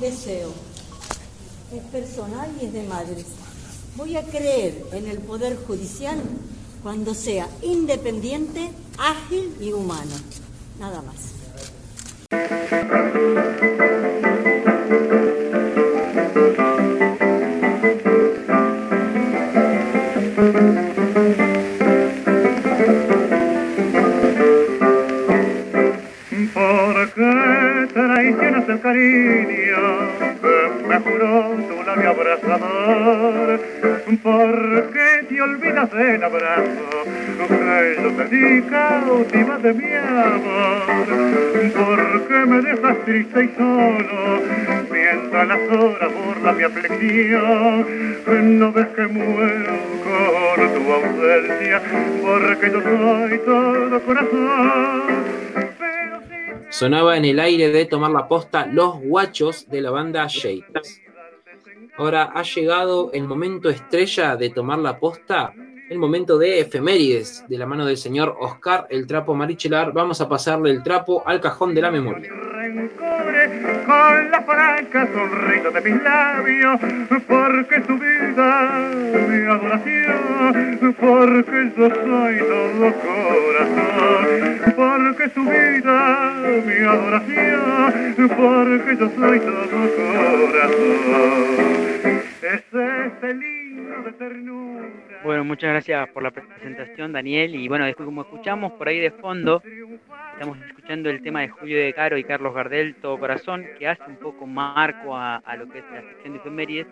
[0.03, 0.51] deseo.
[1.73, 3.25] Es personal y es de madres.
[3.95, 6.19] Voy a creer en el poder judicial
[6.83, 10.11] cuando sea independiente, ágil y humano.
[10.77, 11.31] Nada más.
[26.53, 29.62] ¿Por qué traicionas el cariño
[31.13, 33.59] juró tu labio abrazador?
[34.21, 37.03] ¿Por qué te olvidas del abrazo
[37.47, 41.07] que yo te di cautiva de mi amor?
[41.73, 44.41] ¿Por qué me dejas triste y solo
[44.91, 47.87] mientras las horas burlan mi aflicción?
[48.59, 51.81] No ves que muero con tu ausencia
[52.21, 55.72] porque yo soy todo corazón.
[56.73, 61.03] Sonaba en el aire de tomar la posta Los Guachos de la banda Shades.
[61.99, 65.53] Ahora ha llegado el momento estrella de tomar la posta,
[65.93, 69.93] el momento de efemérides, de la mano del señor Oscar el Trapo Marichelar.
[69.93, 72.31] Vamos a pasarle el trapo al cajón de la memoria.
[73.85, 76.79] con la franca sonrisa de mis labios,
[77.27, 78.89] porque tu vida,
[79.29, 84.25] mi adoración, porque yo soy todo corazón,
[84.75, 86.33] porque tu vida,
[86.65, 91.03] mi adoración, porque yo soy todo corazón.
[92.41, 95.12] Es este lindo de ternura.
[95.23, 97.55] Bueno, muchas gracias por la presentación, Daniel.
[97.55, 99.63] Y bueno, como escuchamos por ahí de fondo,
[100.33, 104.03] estamos escuchando el tema de Julio de Caro y Carlos Gardel, Todo Corazón, que hace
[104.05, 106.87] un poco marco a, a lo que es la sección de efemérides,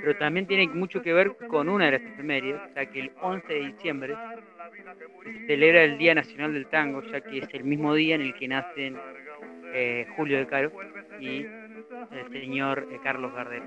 [0.00, 3.52] pero también tiene mucho que ver con una de las efemérides, ya que el 11
[3.52, 4.16] de diciembre
[5.24, 8.34] se celebra el Día Nacional del Tango, ya que es el mismo día en el
[8.34, 8.96] que nacen
[9.72, 10.72] eh, Julio de Caro
[11.20, 13.62] y el señor eh, Carlos Gardel.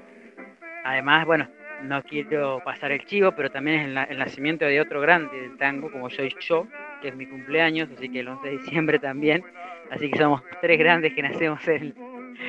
[0.83, 1.47] Además, bueno,
[1.83, 5.57] no quiero pasar el chivo, pero también es el, el nacimiento de otro grande del
[5.57, 6.67] tango, como soy yo,
[7.01, 9.43] que es mi cumpleaños, así que el 11 de diciembre también.
[9.89, 11.93] Así que somos tres grandes que nacemos el,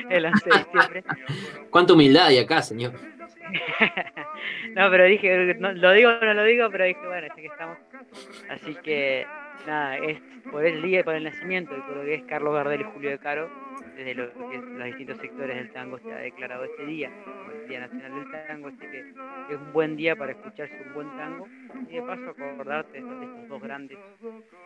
[0.09, 1.03] el 11 de diciembre.
[1.69, 2.93] Cuánta humildad hay acá, señor.
[4.75, 7.45] No, pero dije, no, lo digo o no lo digo, pero dije, bueno, ya que
[7.45, 7.77] estamos.
[8.49, 9.25] Así que,
[9.65, 10.19] nada, es
[10.51, 13.09] por el día, por el nacimiento y por lo que es Carlos Gardel y Julio
[13.11, 13.49] de Caro,
[13.95, 17.11] desde los distintos sectores del tango se ha declarado este día
[17.63, 21.07] el Día Nacional del Tango, así que es un buen día para escucharse un buen
[21.17, 21.47] tango
[21.87, 23.97] y de paso acordarte de estos, dos grandes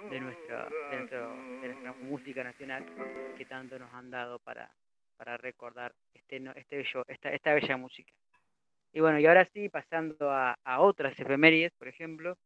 [0.09, 2.85] de nuestra, de, nuestra música nacional
[3.37, 4.71] que tanto nos han dado para,
[5.17, 8.11] para recordar este, este bello, esta, esta bella música.
[8.93, 12.37] Y bueno, y ahora sí, pasando a, a otras efemérides, por ejemplo,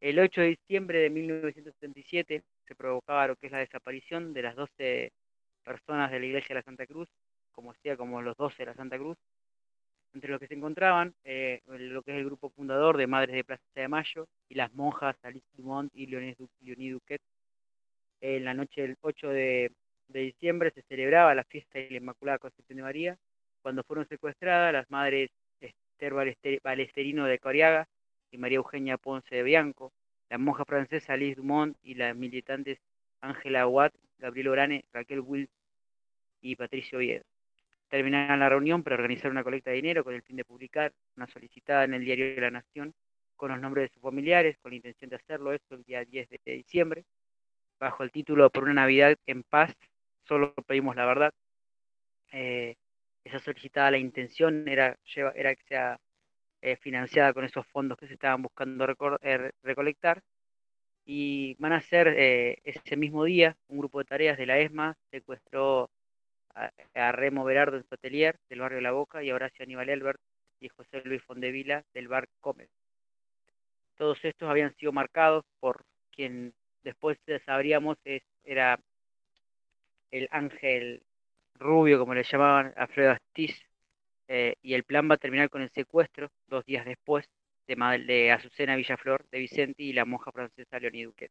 [0.00, 4.54] el 8 de diciembre de 1977 se provocaba lo que es la desaparición de las
[4.56, 5.12] 12
[5.64, 7.08] personas de la iglesia de la Santa Cruz,
[7.52, 9.16] como sea como los 12 de la Santa Cruz,
[10.14, 13.44] entre los que se encontraban eh, lo que es el grupo fundador de Madres de
[13.44, 17.20] Plaza de Mayo y las monjas Alice Dumont y Leonie, Du- Leonie Duquet.
[18.20, 19.70] En la noche del 8 de,
[20.08, 23.16] de diciembre se celebraba la fiesta de la Inmaculada Concepción de María,
[23.62, 25.30] cuando fueron secuestradas las madres
[25.60, 27.86] Esther Balester- Balesterino de Coriaga
[28.30, 29.92] y María Eugenia Ponce de Bianco,
[30.30, 32.78] la monja francesa Alice Dumont y las militantes
[33.20, 35.50] Ángela Watt, Gabriel Orane, Raquel Wills
[36.40, 37.24] y Patricio Oviedo.
[37.88, 41.26] Terminaron la reunión para organizar una colecta de dinero con el fin de publicar una
[41.26, 42.92] solicitada en el diario de la Nación
[43.36, 46.28] con los nombres de sus familiares, con la intención de hacerlo esto el día 10
[46.28, 47.04] de diciembre,
[47.80, 49.74] bajo el título Por una Navidad en paz,
[50.24, 51.32] solo pedimos la verdad.
[52.32, 52.76] Eh,
[53.24, 55.98] esa solicitada, la intención era, lleva- era que sea
[56.62, 58.86] eh, financiada con esos fondos que se estaban buscando
[59.22, 60.22] eh, recolectar.
[61.04, 64.96] Y van a ser eh, ese mismo día, un grupo de tareas de la ESMA
[65.10, 65.90] secuestró
[66.54, 69.88] a, a Remo Berardo en su atelier del barrio La Boca y a Horacio Aníbal
[69.88, 70.20] Elbert
[70.60, 72.68] y José Luis Fondevila del bar Comet.
[73.96, 76.52] Todos estos habían sido marcados por quien
[76.82, 78.78] después sabríamos es, era
[80.10, 81.02] el ángel
[81.54, 83.67] rubio, como le llamaban, Alfredo Astiz,
[84.28, 87.26] eh, y el plan va a terminar con el secuestro dos días después
[87.66, 87.76] de,
[88.06, 91.30] de Azucena Villaflor, de Vicente y la monja francesa Leonie Duquet,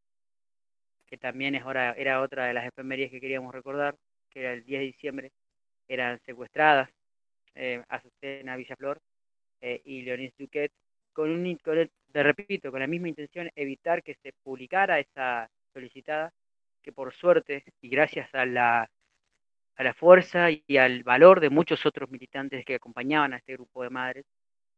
[1.06, 3.96] que también es hora, era otra de las efemérides que queríamos recordar,
[4.30, 5.32] que era el 10 de diciembre,
[5.88, 6.90] eran secuestradas
[7.56, 9.00] eh, Azucena Villaflor
[9.62, 10.72] eh, y Leonie Duquet,
[11.14, 15.50] con un, con el- te repito, con la misma intención, evitar que se publicara esa
[15.74, 16.34] solicitada,
[16.84, 18.90] que por suerte y gracias a la
[19.78, 23.84] a la fuerza y al valor de muchos otros militantes que acompañaban a este grupo
[23.84, 24.26] de madres.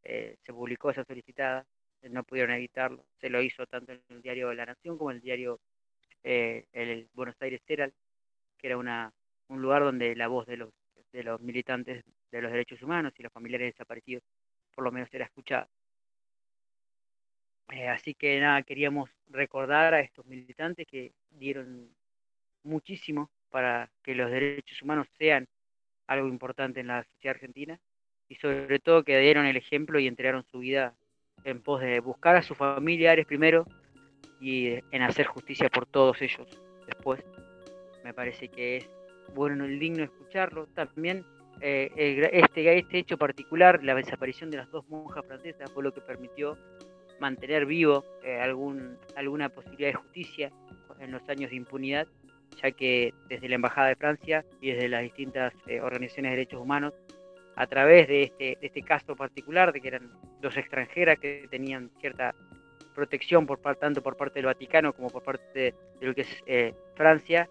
[0.04, 1.66] eh, se publicó esa solicitada,
[2.04, 3.06] no pudieron evitarlo.
[3.22, 5.62] Se lo hizo tanto en el diario La Nación como en el diario
[6.24, 7.94] eh, el Buenos Aires Herald,
[8.58, 9.14] que era una,
[9.50, 10.72] un lugar donde la voz de los
[11.14, 14.24] de los militantes de los derechos humanos y los familiares desaparecidos,
[14.76, 15.70] por lo menos era escuchada.
[17.72, 21.96] Eh, así que nada, queríamos recordar a estos militantes que dieron
[22.64, 25.48] muchísimo para que los derechos humanos sean
[26.08, 27.80] algo importante en la sociedad argentina
[28.28, 30.96] y sobre todo que dieron el ejemplo y entregaron su vida
[31.44, 33.66] en pos de buscar a sus familiares primero
[34.40, 36.48] y en hacer justicia por todos ellos
[36.86, 37.24] después.
[38.04, 38.90] Me parece que es
[39.36, 40.68] bueno y digno escucharlo.
[40.68, 41.26] También
[41.62, 41.92] eh,
[42.32, 46.58] este, este hecho particular, la desaparición de las dos monjas francesas, fue lo que permitió
[47.20, 50.52] mantener vivo eh, alguna posibilidad de justicia
[51.00, 52.08] en los años de impunidad,
[52.62, 56.62] ya que desde la Embajada de Francia y desde las distintas eh, organizaciones de derechos
[56.62, 56.94] humanos,
[57.56, 61.92] a través de este, de este caso particular, de que eran dos extranjeras que tenían
[62.00, 62.34] cierta
[62.96, 66.74] protección por tanto por parte del Vaticano como por parte de lo que es eh,
[66.96, 67.50] Francia,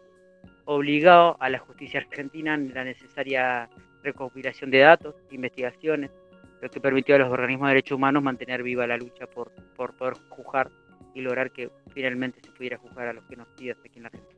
[0.65, 3.69] obligado a la justicia argentina en la necesaria
[4.03, 6.11] recopilación de datos, investigaciones,
[6.61, 9.97] lo que permitió a los organismos de derechos humanos mantener viva la lucha por, por
[9.97, 10.71] poder juzgar
[11.15, 14.38] y lograr que finalmente se pudiera juzgar a los genocidas aquí en la Argentina.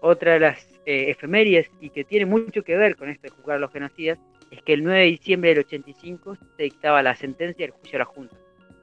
[0.00, 3.56] Otra de las eh, efemérides y que tiene mucho que ver con esto de juzgar
[3.56, 4.18] a los genocidas
[4.50, 8.00] es que el 9 de diciembre del 85 se dictaba la sentencia del juicio a
[8.00, 8.36] la Junta,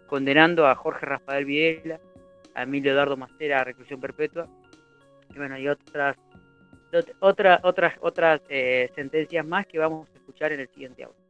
[0.08, 2.00] condenando a Jorge Rafael Videla,
[2.56, 4.48] a Emilio Dardo Macera a reclusión perpetua
[5.30, 6.18] y bueno y otras
[7.20, 11.24] otras otras otras eh, sentencias más que vamos a escuchar en el siguiente audio.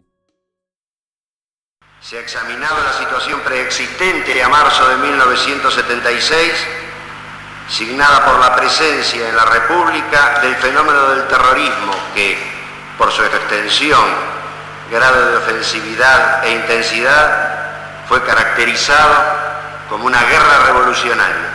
[2.01, 6.67] Se ha examinado la situación preexistente a marzo de 1976,
[7.73, 12.37] signada por la presencia en la República del fenómeno del terrorismo que,
[12.99, 14.05] por su extensión,
[14.91, 17.49] grado de ofensividad e intensidad,
[18.07, 19.15] fue caracterizado
[19.89, 21.49] como una guerra revolucionaria.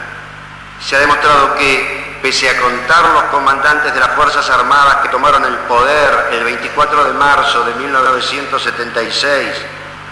[0.84, 5.44] Se ha demostrado que, pese a contar los comandantes de las Fuerzas Armadas que tomaron
[5.44, 9.46] el poder el 24 de marzo de 1976,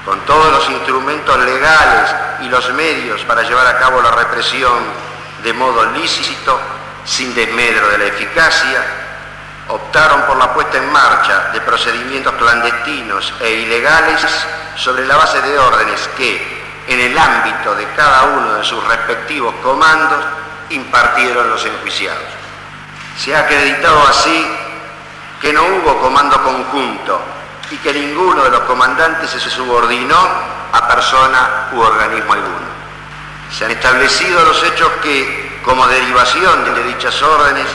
[0.05, 5.16] con todos los instrumentos legales y los medios para llevar a cabo la represión
[5.47, 6.59] de modo lícito,
[7.05, 8.85] sin desmedro de la eficacia,
[9.69, 14.27] optaron por la puesta en marcha de procedimientos clandestinos e ilegales
[14.75, 19.55] sobre la base de órdenes que, en el ámbito de cada uno de sus respectivos
[19.63, 20.19] comandos,
[20.71, 22.27] impartieron los enjuiciados.
[23.17, 24.51] Se ha acreditado así
[25.41, 27.23] que no hubo comando conjunto
[27.71, 30.19] y que ninguno de los comandantes se subordinó
[30.73, 32.76] a persona u organismo alguno.
[33.57, 37.67] Se han establecido los hechos que, como derivación de dichas órdenes,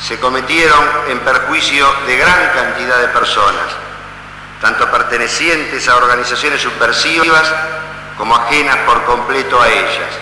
[0.00, 3.66] se cometieron en perjuicio de gran cantidad de personas,
[4.60, 7.52] tanto pertenecientes a organizaciones subversivas
[8.16, 10.12] como ajenas por completo a ellas,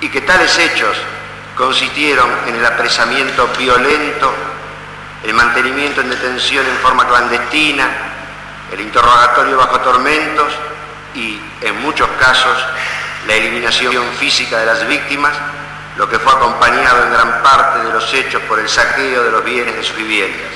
[0.00, 0.96] y que tales hechos
[1.56, 4.34] consistieron en el apresamiento violento
[5.22, 7.88] el mantenimiento en detención en forma clandestina,
[8.72, 10.52] el interrogatorio bajo tormentos
[11.14, 12.56] y, en muchos casos,
[13.28, 15.36] la eliminación física de las víctimas,
[15.96, 19.44] lo que fue acompañado en gran parte de los hechos por el saqueo de los
[19.44, 20.50] bienes de sus viviendas.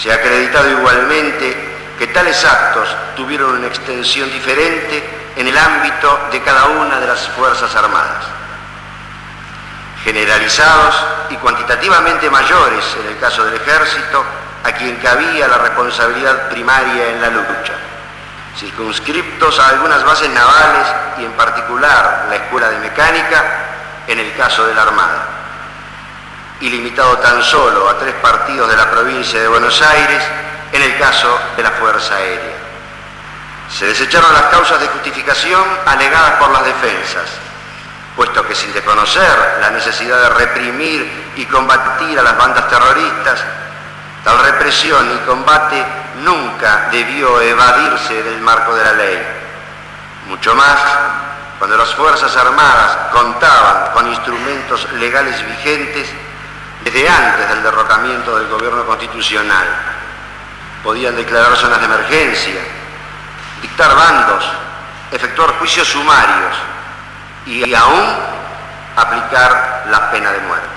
[0.00, 1.56] Se ha acreditado igualmente
[1.98, 5.02] que tales actos tuvieron una extensión diferente
[5.34, 8.38] en el ámbito de cada una de las Fuerzas Armadas
[10.04, 10.94] generalizados
[11.30, 14.24] y cuantitativamente mayores en el caso del ejército,
[14.64, 17.74] a quien cabía la responsabilidad primaria en la lucha,
[18.58, 20.86] circunscriptos a algunas bases navales
[21.18, 23.44] y en particular la Escuela de Mecánica
[24.08, 25.28] en el caso de la Armada,
[26.60, 30.22] y limitado tan solo a tres partidos de la provincia de Buenos Aires
[30.72, 32.56] en el caso de la Fuerza Aérea.
[33.70, 37.28] Se desecharon las causas de justificación alegadas por las defensas,
[38.16, 43.40] puesto que sin desconocer la necesidad de reprimir y combatir a las bandas terroristas,
[44.28, 45.82] tal represión y combate
[46.22, 49.26] nunca debió evadirse del marco de la ley.
[50.26, 50.78] Mucho más
[51.58, 56.10] cuando las Fuerzas Armadas contaban con instrumentos legales vigentes
[56.84, 59.66] desde antes del derrocamiento del gobierno constitucional.
[60.84, 62.60] Podían declarar zonas de emergencia,
[63.62, 64.44] dictar bandos,
[65.10, 66.54] efectuar juicios sumarios,
[67.46, 68.14] y aún
[68.94, 70.68] aplicar la pena de muerte.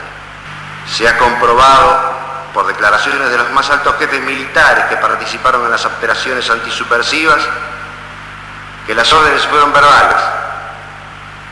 [0.88, 2.21] Se ha comprobado
[2.54, 7.42] por declaraciones de los más altos jefes militares que participaron en las operaciones antisubversivas
[8.86, 10.22] que las órdenes fueron verbales,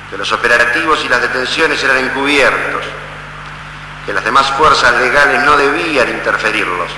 [0.10, 2.84] que los operativos y las detenciones eran encubiertos,
[4.06, 6.89] que las demás fuerzas legales no debían interferirlos,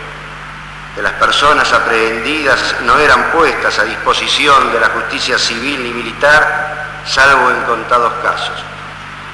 [0.96, 7.02] que las personas aprehendidas no eran puestas a disposición de la justicia civil ni militar
[7.06, 8.64] salvo en contados casos,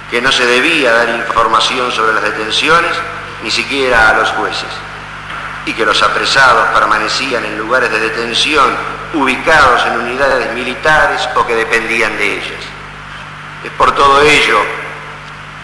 [0.09, 2.91] que no se debía dar información sobre las detenciones,
[3.43, 4.69] ni siquiera a los jueces,
[5.65, 8.75] y que los apresados permanecían en lugares de detención
[9.13, 12.63] ubicados en unidades militares o que dependían de ellas.
[13.63, 14.59] Es por todo ello,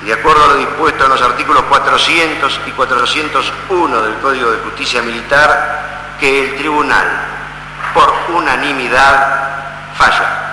[0.01, 5.01] de acuerdo a lo dispuesto en los artículos 400 y 401 del Código de Justicia
[5.01, 7.07] Militar, que el Tribunal,
[7.93, 9.43] por unanimidad,
[9.97, 10.43] falla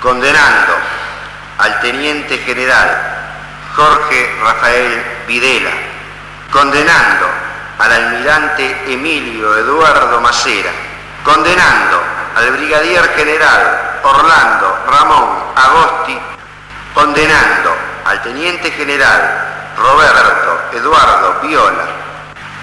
[0.00, 0.74] condenando
[1.58, 3.17] al teniente general
[3.78, 5.70] Jorge Rafael Videla,
[6.50, 7.26] condenando
[7.78, 10.72] al almirante Emilio Eduardo Macera,
[11.22, 12.02] condenando
[12.34, 16.18] al brigadier general Orlando Ramón Agosti,
[16.92, 17.72] condenando
[18.04, 21.86] al teniente general Roberto Eduardo Viola,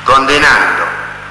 [0.03, 0.83] condenando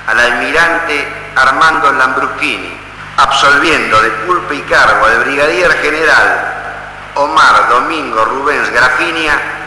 [0.06, 2.74] al almirante Armando Lambruschini,
[3.18, 6.54] absolviendo de culpa y cargo al brigadier general
[7.16, 9.62] Omar Domingo Rubens Grafinia,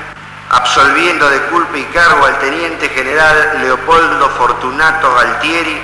[0.58, 5.80] absolviendo de culpa y cargo al teniente general Leopoldo Fortunato Galtieri,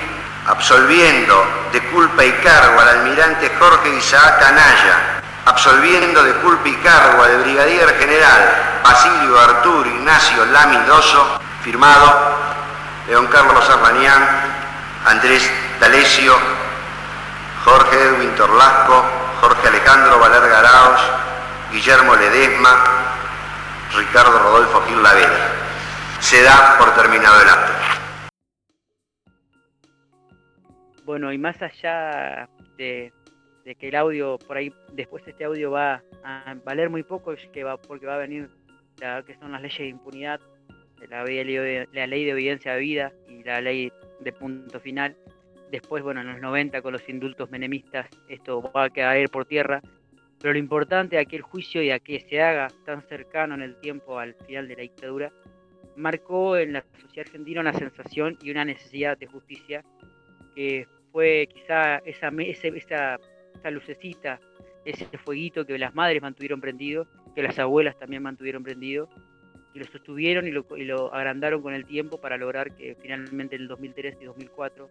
[0.48, 7.22] absolviendo de culpa y cargo al almirante Jorge Isaac Anaya, absolviendo de culpa y cargo
[7.22, 12.36] al brigadier general Basilio Arturo Ignacio Lamidoso, firmado
[13.06, 14.28] León Carlos Arrañán,
[15.06, 15.48] Andrés
[15.78, 16.36] D'Alessio,
[17.64, 19.04] Jorge Edwin Torlasco,
[19.40, 21.00] Jorge Alejandro Valer Garaos,
[21.70, 23.04] Guillermo Ledesma,
[23.96, 25.50] Ricardo Rodolfo Gil Lavera.
[26.18, 27.72] Se da por terminado el acto.
[31.04, 33.12] Bueno, y más allá de,
[33.64, 37.62] de que el audio, por ahí, después este audio va a valer muy poco, que
[37.62, 38.50] va, porque va a venir
[38.98, 40.40] la, que son las leyes de impunidad,
[41.08, 45.16] la la ley de evidencia de vida y la ley de punto final.
[45.70, 49.82] Después, bueno, en los 90 con los indultos menemistas, esto va a caer por tierra.
[50.44, 53.80] Pero lo importante de aquel juicio y a que se haga tan cercano en el
[53.80, 55.32] tiempo al final de la dictadura,
[55.96, 59.82] marcó en la sociedad argentina una sensación y una necesidad de justicia
[60.54, 63.18] que fue quizá esa, esa, esa,
[63.54, 64.38] esa lucecita,
[64.84, 69.08] ese fueguito que las madres mantuvieron prendido, que las abuelas también mantuvieron prendido,
[69.72, 73.56] y lo sostuvieron y lo, y lo agrandaron con el tiempo para lograr que finalmente
[73.56, 74.90] en el 2003 y 2004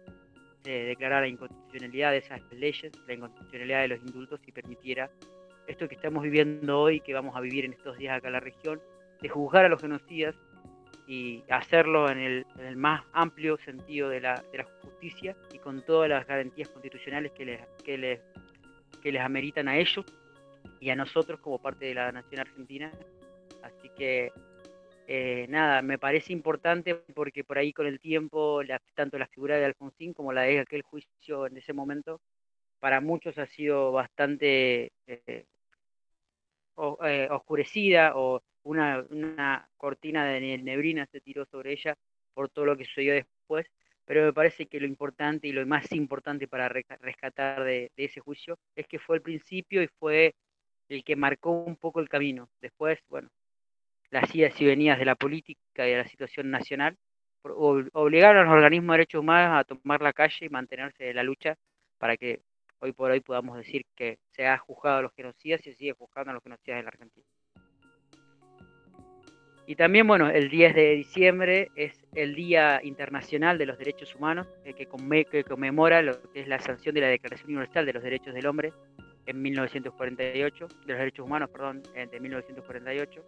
[0.64, 5.08] se declarara la inconstitucionalidad de esas leyes, la inconstitucionalidad de los indultos y permitiera
[5.66, 8.40] esto que estamos viviendo hoy, que vamos a vivir en estos días acá en la
[8.40, 8.80] región,
[9.20, 10.34] de juzgar a los genocidas
[11.06, 15.58] y hacerlo en el, en el más amplio sentido de la, de la, justicia y
[15.58, 18.20] con todas las garantías constitucionales que les, que, les,
[19.02, 20.04] que les ameritan a ellos
[20.80, 22.90] y a nosotros como parte de la nación argentina.
[23.62, 24.32] Así que
[25.06, 29.56] eh, nada, me parece importante porque por ahí con el tiempo, la, tanto la figura
[29.56, 32.20] de Alfonsín como la de aquel juicio en ese momento,
[32.80, 35.44] para muchos ha sido bastante eh,
[36.76, 41.96] o, eh, oscurecida o una, una, cortina de neblina se tiró sobre ella
[42.32, 43.66] por todo lo que sucedió después,
[44.04, 48.20] pero me parece que lo importante y lo más importante para rescatar de, de ese
[48.20, 50.34] juicio es que fue el principio y fue
[50.88, 52.48] el que marcó un poco el camino.
[52.60, 53.30] Después, bueno,
[54.10, 56.96] las idas y venidas de la política y de la situación nacional
[57.42, 61.22] obligaron a los organismos de derechos humanos a tomar la calle y mantenerse en la
[61.22, 61.56] lucha
[61.98, 62.40] para que
[62.84, 65.92] hoy por hoy podamos decir que se ha juzgado a los genocidas y se sigue
[65.92, 67.26] juzgando a los genocidas en la Argentina.
[69.66, 74.46] Y también, bueno, el 10 de diciembre es el Día Internacional de los Derechos Humanos,
[74.66, 74.86] eh, que,
[75.30, 78.46] que conmemora lo que es la sanción de la Declaración Universal de los Derechos del
[78.46, 78.74] Hombre
[79.24, 83.24] en 1948, de los derechos humanos, perdón, de 1948.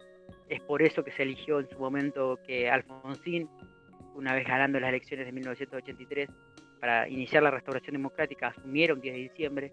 [0.49, 3.49] Es por eso que se eligió en su momento que Alfonsín,
[4.13, 6.29] una vez ganando las elecciones de 1983,
[6.79, 9.71] para iniciar la restauración democrática, asumiera un 10 de diciembre.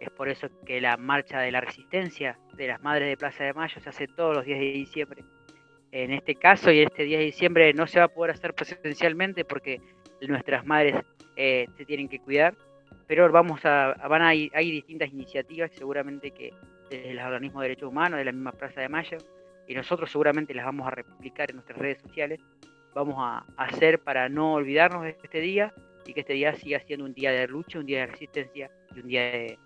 [0.00, 3.54] Es por eso que la marcha de la resistencia de las Madres de Plaza de
[3.54, 5.24] Mayo se hace todos los 10 de diciembre.
[5.92, 9.44] En este caso y este 10 de diciembre no se va a poder hacer presencialmente
[9.44, 9.80] porque
[10.28, 10.96] nuestras madres
[11.36, 12.54] eh, se tienen que cuidar,
[13.06, 16.52] pero vamos a, van a ir, hay distintas iniciativas seguramente que
[16.90, 19.18] desde los organismos de derechos humanos, de la misma Plaza de Mayo,
[19.66, 22.40] y nosotros seguramente las vamos a replicar en nuestras redes sociales,
[22.94, 25.72] vamos a hacer para no olvidarnos de este día
[26.06, 29.00] y que este día siga siendo un día de lucha, un día de resistencia y
[29.00, 29.58] un día de,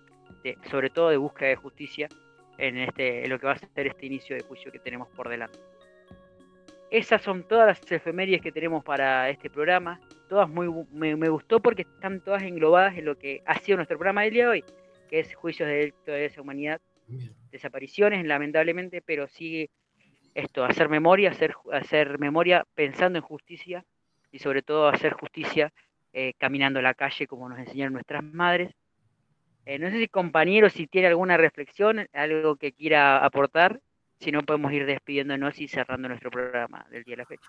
[0.45, 2.09] de sobre todo de búsqueda de justicia
[2.59, 5.29] en, este, en lo que va a ser este inicio de juicio que tenemos por
[5.29, 5.59] delante.
[6.91, 10.01] Esas son todas las efemérides que tenemos para este programa.
[10.29, 13.99] Todas muy, me, me, gustó porque están todas englobadas en lo que ha sido nuestro
[13.99, 14.65] programa del día de hoy,
[15.09, 16.81] que es juicios de delito de esa humanidad,
[17.51, 19.71] desapariciones, lamentablemente, pero sigue
[20.35, 23.85] esto, hacer memoria, hacer, hacer memoria pensando en justicia
[24.31, 25.73] y sobre todo hacer justicia
[26.21, 28.75] eh, caminando la calle como nos enseñaron nuestras madres.
[29.65, 33.81] Eh, no sé si compañero, si tiene alguna reflexión, algo que quiera aportar
[34.19, 37.49] si no podemos ir despidiéndonos y cerrando nuestro programa del día de la fecha.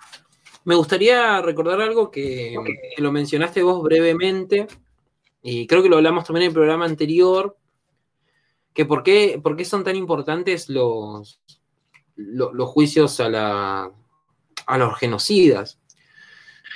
[0.66, 2.56] Me gustaría recordar algo que,
[2.96, 4.68] que lo mencionaste vos brevemente,
[5.42, 7.58] y creo que lo hablamos también en el programa anterior,
[8.74, 11.42] que por qué, por qué son tan importantes los,
[12.16, 13.92] lo- los, juicios a, la,
[14.68, 15.80] a los genocidas.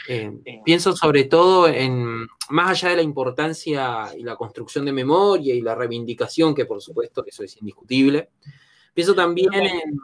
[0.07, 0.31] Eh,
[0.65, 5.61] pienso sobre todo en, más allá de la importancia y la construcción de memoria y
[5.61, 8.29] la reivindicación, que por supuesto eso es indiscutible,
[8.93, 9.99] pienso también en,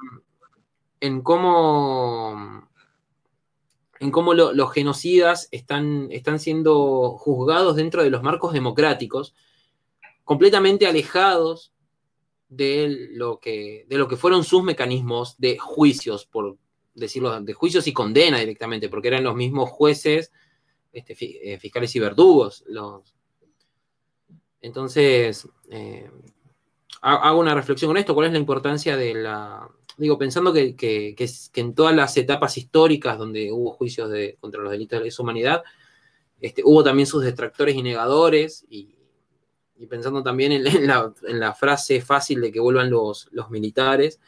[1.02, 2.70] en cómo,
[4.00, 9.36] en cómo lo- los genocidas están, están siendo juzgados dentro de los marcos democráticos,
[10.24, 11.74] completamente alejados
[12.48, 16.58] de lo que, de lo que fueron sus mecanismos de juicios, por
[17.00, 20.32] decirlo, de juicios y condena directamente, porque eran los mismos jueces,
[20.92, 21.16] este,
[21.54, 22.64] eh, fiscales y verdugos.
[22.68, 23.14] Los...
[24.62, 26.10] Entonces, eh,
[27.02, 29.68] ha- hago una reflexión con esto, ¿cuál es la importancia de la...
[29.98, 34.38] Digo, pensando que, que- que que en todas las etapas históricas donde hubo juicios de,
[34.40, 35.64] contra los delitos de lesa humanidad,
[36.40, 38.96] este, hubo también sus detractores y negadores, y,
[39.78, 43.50] y pensando también en, en la, en la frase fácil de que vuelvan los, los
[43.50, 44.20] militares,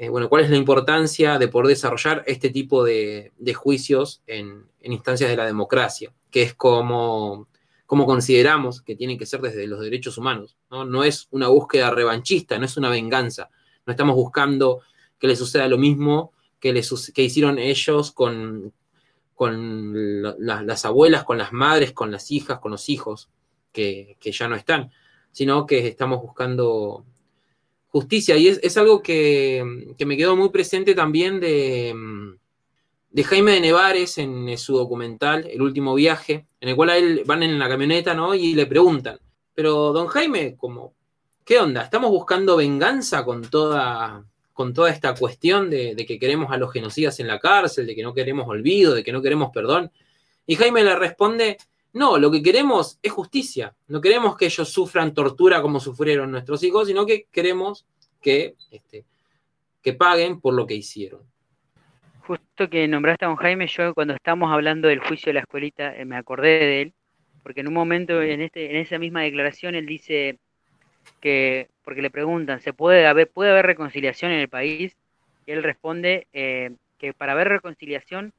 [0.00, 5.28] eh, bueno, ¿cuál es la importancia de poder desarrollar este tipo de, juicios en, instancias
[5.28, 6.14] de la democracia?
[6.30, 7.48] Que es como,
[7.84, 10.56] consideramos que tienen que ser desde los derechos humanos.
[10.70, 11.02] ¿no?
[11.02, 13.50] Es una búsqueda revanchista, no es una venganza.
[13.86, 14.82] No estamos buscando
[15.18, 18.72] que les suceda lo mismo que, les, que hicieron ellos con,
[19.34, 23.30] con la- la- las abuelas, con las madres, con las hijas, con los hijos
[23.72, 24.92] que ya no están,
[25.32, 27.04] sino que estamos buscando
[27.88, 28.36] justicia.
[28.36, 31.94] Y es, es algo que, que me quedó muy presente también de,
[33.24, 37.42] Jaime de Nevares en su documental, El último viaje, en el cual a él van
[37.42, 38.34] en la camioneta ¿no?
[38.34, 39.18] y le preguntan,
[39.54, 40.94] pero don Jaime, como,
[41.44, 41.82] ¿qué onda?
[41.82, 47.18] ¿Estamos buscando venganza con toda, con toda esta cuestión de que queremos a los genocidas
[47.18, 49.90] en la cárcel, de que no queremos olvido, de que no queremos perdón?
[50.46, 51.58] Y Jaime le responde,
[51.92, 53.74] no, lo que queremos es justicia.
[53.88, 57.86] No queremos que ellos sufran tortura como sufrieron nuestros hijos, sino que queremos
[58.20, 59.04] que, este,
[59.82, 61.22] que paguen por lo que hicieron.
[62.20, 65.96] Justo que nombraste a don Jaime, yo cuando estábamos hablando del juicio de la escuelita,
[65.96, 66.92] eh, me acordé de él,
[67.42, 70.38] porque en un momento en, este, en esa misma declaración él dice
[71.20, 74.94] que, porque le preguntan, ¿se puede haber, puede haber reconciliación en el país?
[75.46, 78.34] Y él responde eh, que para haber reconciliación,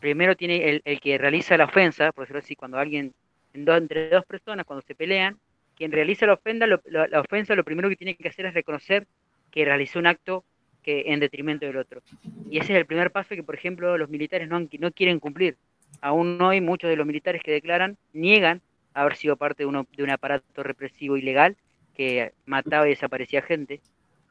[0.00, 3.14] primero tiene el, el que realiza la ofensa, por decirlo así, cuando alguien,
[3.52, 5.38] entre dos personas, cuando se pelean,
[5.76, 9.06] quien realiza la lo- la ofensa, lo primero que tiene que hacer es reconocer
[9.50, 10.44] que realizó un acto
[10.82, 12.02] que en detrimento del otro.
[12.50, 15.56] Y ese es el primer paso que, por ejemplo, los militares no quieren cumplir.
[16.00, 18.62] Aún hoy muchos de los militares que declaran niegan
[18.94, 21.56] haber sido parte de, uno, de un aparato represivo ilegal
[21.94, 23.80] que mataba y desaparecía gente.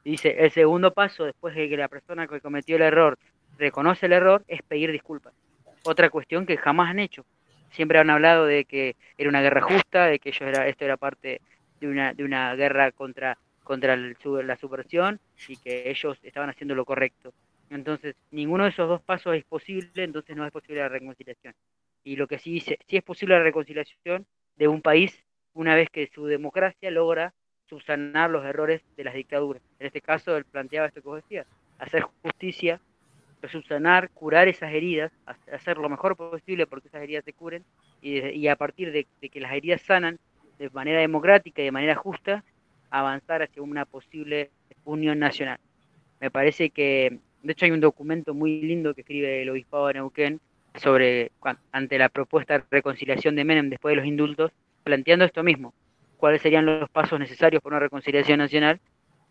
[0.04, 3.18] Dice, el segundo paso, después de que la persona que cometió el error
[3.58, 5.34] reconoce el error, es pedir disculpas.
[5.84, 7.26] Otra cuestión que jamás han hecho.
[7.72, 10.98] Siempre han hablado de que era una guerra justa, de que ellos era, esto era
[10.98, 11.42] parte
[11.80, 16.76] de una, de una guerra contra, contra el la subversión y que ellos estaban haciendo
[16.76, 17.34] lo correcto.
[17.70, 21.54] Entonces, ninguno de esos dos pasos es posible, entonces no es posible la reconciliación.
[22.04, 24.26] Y lo que sí dice, sí es posible la reconciliación
[24.56, 25.24] de un país
[25.54, 27.34] una vez que su democracia logra
[27.68, 29.62] subsanar los errores de las dictaduras.
[29.80, 31.46] En este caso, él planteaba esto que vos decías,
[31.78, 32.82] hacer justicia,
[33.48, 37.64] subsanar, curar esas heridas, ha- hacer lo mejor posible porque esas heridas se curen
[38.02, 40.20] y, a partir de, que las heridas sanan
[40.58, 42.44] de manera democrática y de manera justa,
[42.90, 44.50] avanzar hacia una posible
[44.84, 45.60] unión nacional.
[46.20, 49.94] Me parece que, de hecho hay un documento muy lindo que escribe el obispado de
[49.96, 50.42] Neuquén
[50.76, 51.32] sobre,
[51.72, 54.52] ante la propuesta de reconciliación de Menem después de los indultos,
[54.84, 55.74] planteando esto mismo,
[56.18, 58.80] cuáles serían los pasos necesarios para una reconciliación nacional,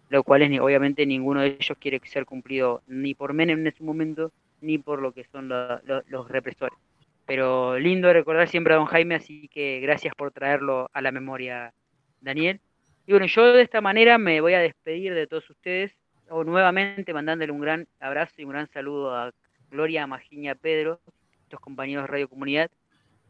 [0.09, 3.83] lo cual es, obviamente ninguno de ellos quiere ser cumplido ni por Menem en ese
[3.83, 6.79] momento, ni por lo que son los represores.
[7.27, 11.75] Pero lindo recordar siempre a don Jaime, así que gracias por traerlo a la memoria,
[12.21, 12.61] Daniel.
[13.07, 15.95] Y bueno, yo de esta manera me voy a despedir de todos ustedes,
[16.31, 19.33] o nuevamente mandándole un gran abrazo y un gran saludo a
[19.71, 21.01] Gloria, Magiña, Pedro,
[21.43, 22.71] estos compañeros de Radio Comunidad,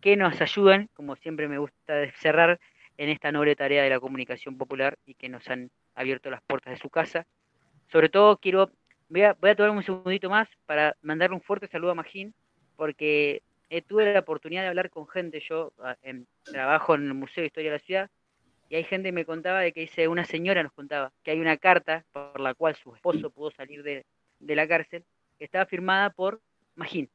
[0.01, 2.61] que nos ayudan, como siempre me gusta cerrar,
[2.99, 6.75] en esta noble tarea de la comunicación popular y que nos han abierto las puertas
[6.75, 7.27] de su casa.
[7.91, 8.71] Sobre todo quiero,
[9.09, 12.35] voy a, voy a tomarme un segundito más para mandarle un fuerte saludo a Magín,
[12.77, 15.97] porque eh, tuve la oportunidad de hablar con gente, yo ah,
[16.45, 18.11] trabajo en el Museo de Historia de la Ciudad,
[18.69, 21.41] y hay gente que me contaba de que dice, una señora nos contaba que hay
[21.41, 24.05] una carta por la cual su esposo pudo salir de,
[24.41, 25.05] de la cárcel,
[25.39, 26.41] que estaba firmada por
[26.75, 27.09] Magín.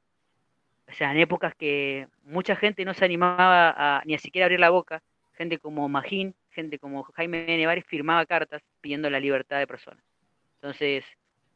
[0.87, 4.59] O sea, en épocas que mucha gente no se animaba a, ni a siquiera abrir
[4.59, 5.01] la boca,
[5.33, 10.03] gente como Magín, gente como Jaime Nevares firmaba cartas pidiendo la libertad de personas.
[10.55, 11.03] Entonces,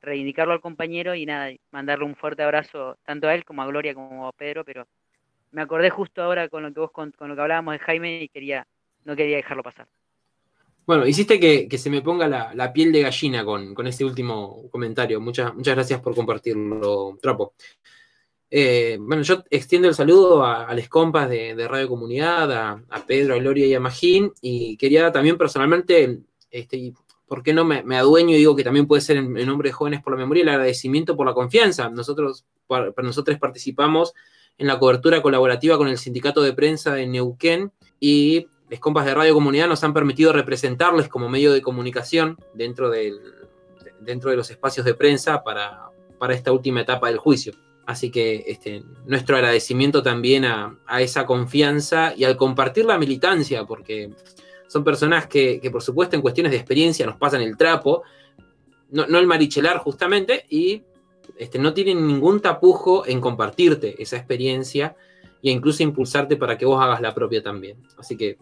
[0.02, 3.94] reivindicarlo al compañero y nada, mandarle un fuerte abrazo tanto a él como a Gloria
[3.94, 4.88] como a Pedro, pero
[5.52, 8.30] me acordé justo ahora con lo que vos con, lo que hablábamos de Jaime y
[8.30, 8.68] quería,
[9.06, 9.88] no quería dejarlo pasar.
[10.86, 14.06] Bueno, hiciste que, que se me ponga la, la piel de gallina con, con este
[14.06, 15.20] último comentario.
[15.20, 17.54] Muchas, muchas gracias por compartirlo, Trapo.
[18.50, 23.34] Eh, bueno, yo extiendo el saludo a, a los compas de, Radio Comunidad, a, Pedro,
[23.36, 26.94] a Gloria y a Magín, y quería también personalmente, este,
[27.28, 30.02] ¿por qué no me, adueño y digo que también puede ser en, nombre de Jóvenes
[30.02, 31.90] por la Memoria el agradecimiento por la confianza?
[31.90, 34.14] Nosotros, para, nosotros participamos
[34.58, 39.14] en la cobertura colaborativa con el sindicato de prensa de Neuquén y los compas de
[39.14, 43.20] Radio Comunidad nos han permitido representarles como medio de comunicación dentro, del,
[44.02, 45.92] dentro de los espacios de prensa para
[46.34, 47.54] esta última etapa del juicio.
[47.88, 54.12] Así que este, nuestro agradecimiento también a, esa confianza y al compartir la militancia, porque
[54.68, 58.04] son personas que, por supuesto, en cuestiones de experiencia nos pasan el trapo,
[58.92, 60.84] no, el marichelar justamente, y
[61.38, 64.98] este, no tienen ningún tapujo en compartirte esa experiencia
[65.42, 67.78] e incluso impulsarte para que vos hagas la propia también.
[67.98, 68.38] Así que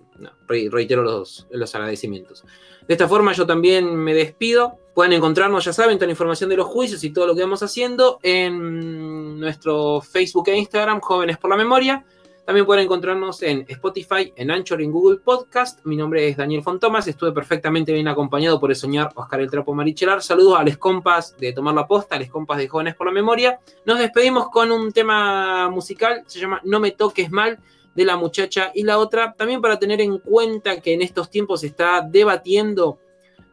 [0.47, 2.43] reitero los, los, agradecimientos.
[2.87, 4.79] De esta forma yo también me despido.
[4.95, 7.61] Pueden encontrarnos, ya saben, toda la información de los juicios y todo lo que vamos
[7.61, 12.05] haciendo en nuestro Facebook e Instagram, Jóvenes por la Memoria.
[12.45, 15.85] También pueden encontrarnos en Spotify, en Anchor en Google Podcast.
[15.85, 17.09] Mi nombre es Daniel Fontomas.
[17.09, 20.21] Estuve perfectamente bien acompañado por el señor Oscar El Trapo Marichelar.
[20.21, 23.11] Saludos a los compas de Tomar la Posta, a los compas de Jóvenes por la
[23.11, 23.59] Memoria.
[23.83, 26.23] Nos despedimos con un tema musical.
[26.25, 27.59] Se llama No me toques mal
[27.93, 29.33] de la muchacha y la otra.
[29.33, 32.99] También para tener en cuenta que en estos tiempos se está debatiendo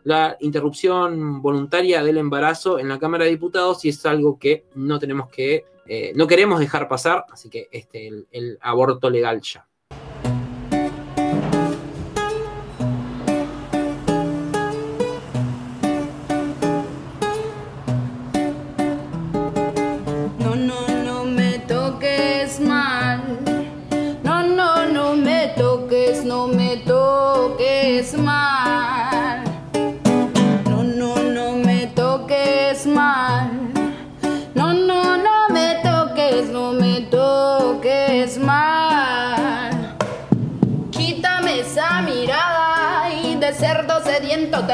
[0.04, 4.98] la interrupción voluntaria del embarazo en la Cámara de Diputados y es algo que no
[4.98, 9.66] tenemos que eh, no queremos dejar pasar, así que este, el, el aborto legal ya.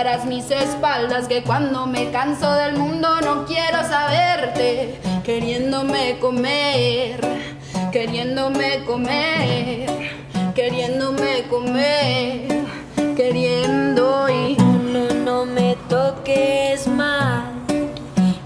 [0.00, 4.94] Tras mis espaldas que cuando me canso del mundo no quiero saberte,
[5.24, 7.20] queriéndome comer,
[7.90, 9.90] queriéndome comer,
[10.54, 12.46] queriéndome comer,
[13.16, 17.54] queriendo y no, no me toques mal.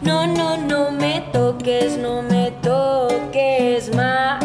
[0.00, 4.41] No, no, no me toques, no me toques más.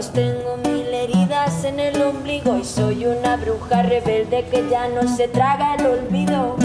[0.00, 5.28] Tengo mil heridas en el ombligo y soy una bruja rebelde que ya no se
[5.28, 6.56] traga el olvido.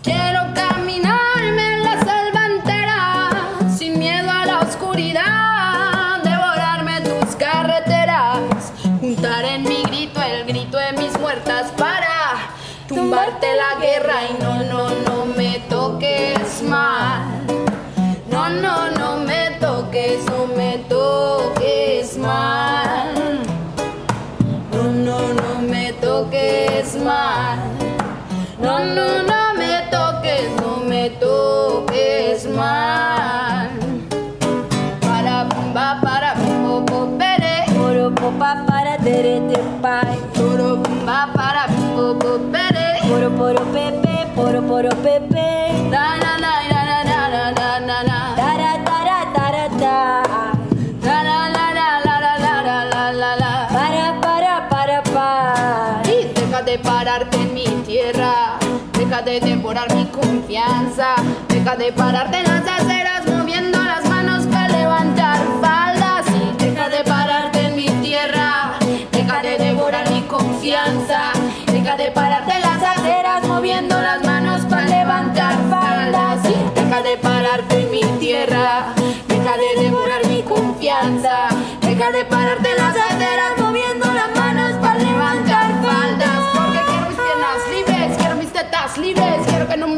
[0.00, 3.30] Quiero caminarme en la selva entera,
[3.76, 10.92] sin miedo a la oscuridad, devorarme tus carreteras, juntar en mi grito el grito de
[10.92, 12.48] mis muertas para
[12.86, 16.93] tumbarte la guerra y no, no, no me toques mal.
[28.84, 29.33] No, no,
[59.24, 61.14] de devorar mi confianza.
[61.48, 66.26] Deja de pararte en las aceras moviendo las manos para levantar faldas.
[66.28, 68.74] Y deja de pararte en mi tierra.
[69.12, 71.32] Deja de devorar mi confianza.
[71.66, 76.40] Deja de pararte en las aceras moviendo las manos para levantar faldas.
[76.44, 78.92] Y deja de pararte en mi tierra.
[79.26, 81.48] Deja de devorar mi confianza.
[81.80, 83.63] Deja de pararte en las aceras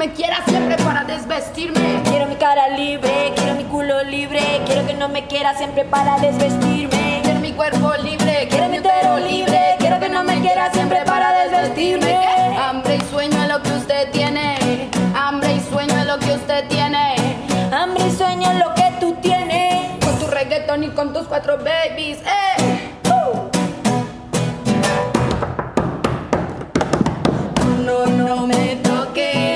[0.07, 2.01] me quieras siempre para desvestirme.
[2.05, 4.41] Quiero mi cara libre, quiero mi culo libre.
[4.65, 7.21] Quiero que no me quiera siempre para desvestirme.
[7.25, 9.75] Quiero mi cuerpo libre, Quiero mi utero libre.
[9.79, 12.15] Quiero que no me quiera siempre para desvestirme.
[12.57, 14.91] Hambre y sueño es lo que usted tiene.
[15.15, 17.17] Hambre y sueño es lo que usted tiene.
[17.73, 18.05] Hambre
[20.67, 22.19] pero ni con tus cuatro babies.
[22.19, 22.93] ¡Eh!
[23.09, 23.49] ¡Uh!
[27.85, 29.56] No, no me toques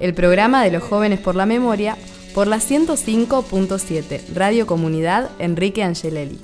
[0.00, 1.96] El programa de los jóvenes por la memoria
[2.34, 6.38] por la 105.7 Radio Comunidad Enrique Angelelli.